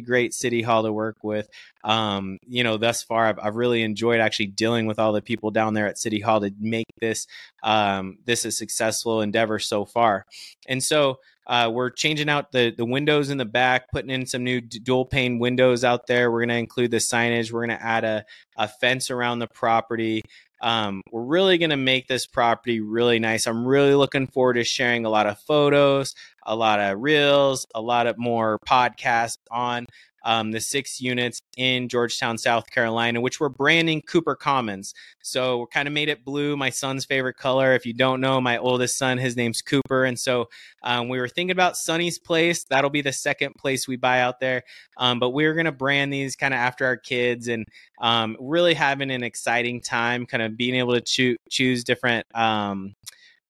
great 0.00 0.34
city 0.34 0.62
hall 0.62 0.82
to 0.82 0.92
work 0.92 1.16
with. 1.22 1.48
Um, 1.84 2.38
you 2.46 2.64
know, 2.64 2.76
thus 2.76 3.02
far, 3.02 3.26
I've, 3.26 3.38
I've 3.38 3.56
really 3.56 3.82
enjoyed 3.82 4.20
actually 4.20 4.46
dealing 4.46 4.86
with 4.86 4.98
all 4.98 5.12
the 5.12 5.22
people 5.22 5.50
down 5.50 5.74
there 5.74 5.86
at 5.86 5.98
City 5.98 6.20
Hall 6.20 6.40
to 6.40 6.52
make 6.58 6.86
this 7.00 7.26
um, 7.62 8.18
this 8.24 8.44
a 8.44 8.52
successful 8.52 9.20
endeavor 9.20 9.58
so 9.58 9.84
far. 9.84 10.26
And 10.66 10.82
so 10.82 11.18
uh, 11.46 11.70
we're 11.72 11.90
changing 11.90 12.28
out 12.28 12.52
the 12.52 12.74
the 12.76 12.84
windows 12.84 13.30
in 13.30 13.38
the 13.38 13.44
back, 13.44 13.90
putting 13.90 14.10
in 14.10 14.26
some 14.26 14.44
new 14.44 14.60
dual 14.60 15.06
pane 15.06 15.38
windows 15.38 15.82
out 15.82 16.06
there. 16.06 16.30
We're 16.30 16.40
going 16.40 16.50
to 16.50 16.56
include 16.56 16.90
the 16.90 16.98
signage. 16.98 17.50
We're 17.50 17.66
going 17.66 17.78
to 17.78 17.84
add 17.84 18.04
a, 18.04 18.24
a 18.56 18.68
fence 18.68 19.10
around 19.10 19.38
the 19.38 19.46
property. 19.46 20.22
Um, 20.60 21.02
we're 21.10 21.22
really 21.22 21.58
going 21.58 21.70
to 21.70 21.76
make 21.76 22.08
this 22.08 22.26
property 22.26 22.80
really 22.80 23.18
nice. 23.18 23.46
I'm 23.46 23.66
really 23.66 23.94
looking 23.94 24.26
forward 24.26 24.54
to 24.54 24.64
sharing 24.64 25.04
a 25.04 25.10
lot 25.10 25.26
of 25.26 25.38
photos, 25.40 26.14
a 26.44 26.56
lot 26.56 26.80
of 26.80 27.00
reels, 27.00 27.66
a 27.74 27.80
lot 27.80 28.06
of 28.06 28.18
more 28.18 28.58
podcasts 28.66 29.38
on 29.50 29.86
um, 30.28 30.50
the 30.50 30.60
six 30.60 31.00
units 31.00 31.40
in 31.56 31.88
Georgetown, 31.88 32.36
South 32.36 32.70
Carolina, 32.70 33.18
which 33.18 33.40
we're 33.40 33.48
branding 33.48 34.02
Cooper 34.02 34.36
Commons. 34.36 34.92
So 35.22 35.60
we're 35.60 35.68
kind 35.68 35.88
of 35.88 35.94
made 35.94 36.10
it 36.10 36.22
blue, 36.22 36.54
my 36.54 36.68
son's 36.68 37.06
favorite 37.06 37.38
color. 37.38 37.72
If 37.72 37.86
you 37.86 37.94
don't 37.94 38.20
know, 38.20 38.38
my 38.38 38.58
oldest 38.58 38.98
son, 38.98 39.16
his 39.16 39.38
name's 39.38 39.62
Cooper. 39.62 40.04
And 40.04 40.18
so 40.18 40.50
um, 40.82 41.08
we 41.08 41.18
were 41.18 41.28
thinking 41.28 41.52
about 41.52 41.78
Sonny's 41.78 42.18
Place. 42.18 42.64
That'll 42.64 42.90
be 42.90 43.00
the 43.00 43.12
second 43.12 43.54
place 43.54 43.88
we 43.88 43.96
buy 43.96 44.20
out 44.20 44.38
there. 44.38 44.64
Um, 44.98 45.18
but 45.18 45.30
we're 45.30 45.54
going 45.54 45.64
to 45.64 45.72
brand 45.72 46.12
these 46.12 46.36
kind 46.36 46.52
of 46.52 46.58
after 46.58 46.84
our 46.84 46.98
kids 46.98 47.48
and 47.48 47.64
um, 47.98 48.36
really 48.38 48.74
having 48.74 49.10
an 49.10 49.22
exciting 49.22 49.80
time, 49.80 50.26
kind 50.26 50.42
of 50.42 50.58
being 50.58 50.74
able 50.74 50.92
to 50.92 51.00
choo- 51.00 51.38
choose 51.48 51.84
different. 51.84 52.26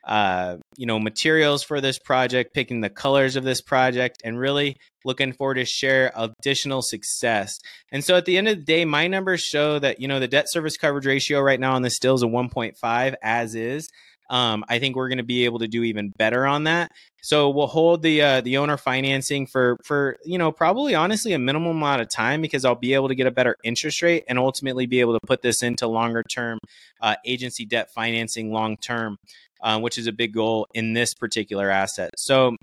Uh, 0.04 0.56
you 0.76 0.86
know, 0.86 0.98
materials 0.98 1.62
for 1.62 1.80
this 1.80 1.98
project, 1.98 2.54
picking 2.54 2.80
the 2.80 2.88
colors 2.88 3.36
of 3.36 3.44
this 3.44 3.60
project, 3.60 4.22
and 4.24 4.38
really 4.38 4.76
looking 5.04 5.32
forward 5.32 5.54
to 5.54 5.64
share 5.64 6.12
additional 6.16 6.82
success. 6.82 7.58
And 7.92 8.04
so 8.04 8.16
at 8.16 8.24
the 8.24 8.38
end 8.38 8.48
of 8.48 8.56
the 8.56 8.64
day, 8.64 8.84
my 8.84 9.06
numbers 9.06 9.40
show 9.40 9.78
that, 9.78 10.00
you 10.00 10.08
know, 10.08 10.20
the 10.20 10.28
debt 10.28 10.50
service 10.50 10.76
coverage 10.76 11.06
ratio 11.06 11.40
right 11.40 11.60
now 11.60 11.74
on 11.74 11.82
this 11.82 11.96
still 11.96 12.14
is 12.14 12.22
a 12.22 12.26
1.5 12.26 13.14
as 13.22 13.54
is. 13.54 13.88
Um, 14.30 14.64
I 14.68 14.78
think 14.78 14.96
we're 14.96 15.08
going 15.08 15.18
to 15.18 15.24
be 15.24 15.44
able 15.44 15.58
to 15.60 15.68
do 15.68 15.82
even 15.84 16.10
better 16.10 16.46
on 16.46 16.64
that. 16.64 16.92
So 17.22 17.50
we'll 17.50 17.66
hold 17.66 18.02
the 18.02 18.22
uh, 18.22 18.40
the 18.42 18.58
owner 18.58 18.76
financing 18.76 19.46
for 19.46 19.76
for 19.84 20.18
you 20.24 20.38
know 20.38 20.52
probably 20.52 20.94
honestly 20.94 21.32
a 21.32 21.38
minimum 21.38 21.76
amount 21.76 22.00
of 22.02 22.08
time 22.08 22.40
because 22.40 22.64
I'll 22.64 22.74
be 22.74 22.94
able 22.94 23.08
to 23.08 23.14
get 23.14 23.26
a 23.26 23.30
better 23.30 23.56
interest 23.64 24.02
rate 24.02 24.24
and 24.28 24.38
ultimately 24.38 24.86
be 24.86 25.00
able 25.00 25.18
to 25.18 25.26
put 25.26 25.42
this 25.42 25.62
into 25.62 25.86
longer 25.86 26.22
term 26.22 26.58
uh, 27.00 27.16
agency 27.24 27.64
debt 27.64 27.90
financing 27.90 28.52
long 28.52 28.76
term, 28.76 29.16
uh, 29.62 29.80
which 29.80 29.98
is 29.98 30.06
a 30.06 30.12
big 30.12 30.32
goal 30.32 30.66
in 30.74 30.92
this 30.92 31.14
particular 31.14 31.70
asset. 31.70 32.10
So 32.16 32.56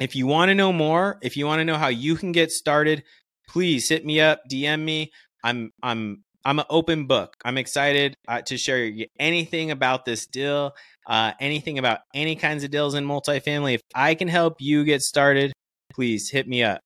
if 0.00 0.14
you 0.14 0.26
want 0.26 0.50
to 0.50 0.54
know 0.54 0.72
more, 0.72 1.18
if 1.22 1.36
you 1.36 1.46
want 1.46 1.60
to 1.60 1.64
know 1.64 1.76
how 1.76 1.88
you 1.88 2.14
can 2.16 2.32
get 2.32 2.52
started, 2.52 3.02
please 3.48 3.88
hit 3.88 4.04
me 4.04 4.20
up, 4.20 4.42
DM 4.50 4.82
me. 4.84 5.10
I'm 5.42 5.72
I'm 5.82 6.24
I'm 6.44 6.58
an 6.58 6.66
open 6.70 7.06
book. 7.06 7.36
I'm 7.44 7.58
excited 7.58 8.16
uh, 8.26 8.42
to 8.42 8.56
share 8.56 8.90
anything 9.18 9.70
about 9.70 10.04
this 10.04 10.26
deal, 10.26 10.74
uh, 11.06 11.32
anything 11.40 11.78
about 11.78 12.00
any 12.14 12.36
kinds 12.36 12.64
of 12.64 12.70
deals 12.70 12.94
in 12.94 13.04
multifamily. 13.04 13.74
If 13.74 13.82
I 13.94 14.14
can 14.14 14.28
help 14.28 14.56
you 14.60 14.84
get 14.84 15.02
started, 15.02 15.52
please 15.92 16.30
hit 16.30 16.48
me 16.48 16.62
up. 16.62 16.80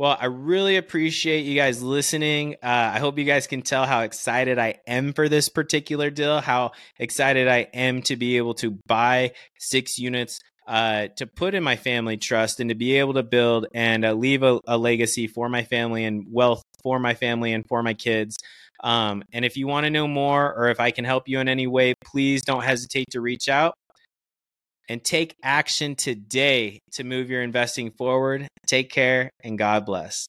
Well, 0.00 0.16
I 0.18 0.24
really 0.24 0.78
appreciate 0.78 1.44
you 1.44 1.54
guys 1.54 1.82
listening. 1.82 2.54
Uh, 2.62 2.92
I 2.94 3.00
hope 3.00 3.18
you 3.18 3.26
guys 3.26 3.46
can 3.46 3.60
tell 3.60 3.84
how 3.84 4.00
excited 4.00 4.58
I 4.58 4.76
am 4.86 5.12
for 5.12 5.28
this 5.28 5.50
particular 5.50 6.08
deal, 6.08 6.40
how 6.40 6.70
excited 6.98 7.48
I 7.48 7.68
am 7.74 8.00
to 8.04 8.16
be 8.16 8.38
able 8.38 8.54
to 8.54 8.78
buy 8.86 9.32
six 9.58 9.98
units 9.98 10.40
uh, 10.66 11.08
to 11.16 11.26
put 11.26 11.54
in 11.54 11.62
my 11.62 11.76
family 11.76 12.16
trust 12.16 12.60
and 12.60 12.70
to 12.70 12.74
be 12.74 12.96
able 12.96 13.12
to 13.12 13.22
build 13.22 13.66
and 13.74 14.06
uh, 14.06 14.14
leave 14.14 14.42
a, 14.42 14.58
a, 14.66 14.78
legacy 14.78 15.26
for 15.26 15.50
my 15.50 15.64
family 15.64 16.06
and 16.06 16.24
wealth 16.30 16.62
for 16.82 16.98
my 16.98 17.12
family 17.12 17.52
and 17.52 17.66
for 17.68 17.82
my 17.82 17.92
kids. 17.92 18.38
Um, 18.82 19.22
and 19.34 19.44
if 19.44 19.58
you 19.58 19.66
want 19.66 19.84
to 19.84 19.90
know 19.90 20.08
more 20.08 20.54
or 20.54 20.70
if 20.70 20.80
I 20.80 20.92
can 20.92 21.04
help 21.04 21.28
you 21.28 21.40
in 21.40 21.48
any 21.48 21.66
way, 21.66 21.92
please 22.02 22.40
don't 22.40 22.64
hesitate 22.64 23.08
to 23.10 23.20
reach 23.20 23.50
out 23.50 23.74
and 24.90 25.04
take 25.04 25.36
action 25.44 25.94
today 25.94 26.80
to 26.90 27.04
move 27.04 27.30
your 27.30 27.42
investing 27.42 27.92
forward. 27.92 28.48
Take 28.66 28.90
care 28.90 29.30
and 29.44 29.56
God 29.56 29.86
bless. 29.86 30.26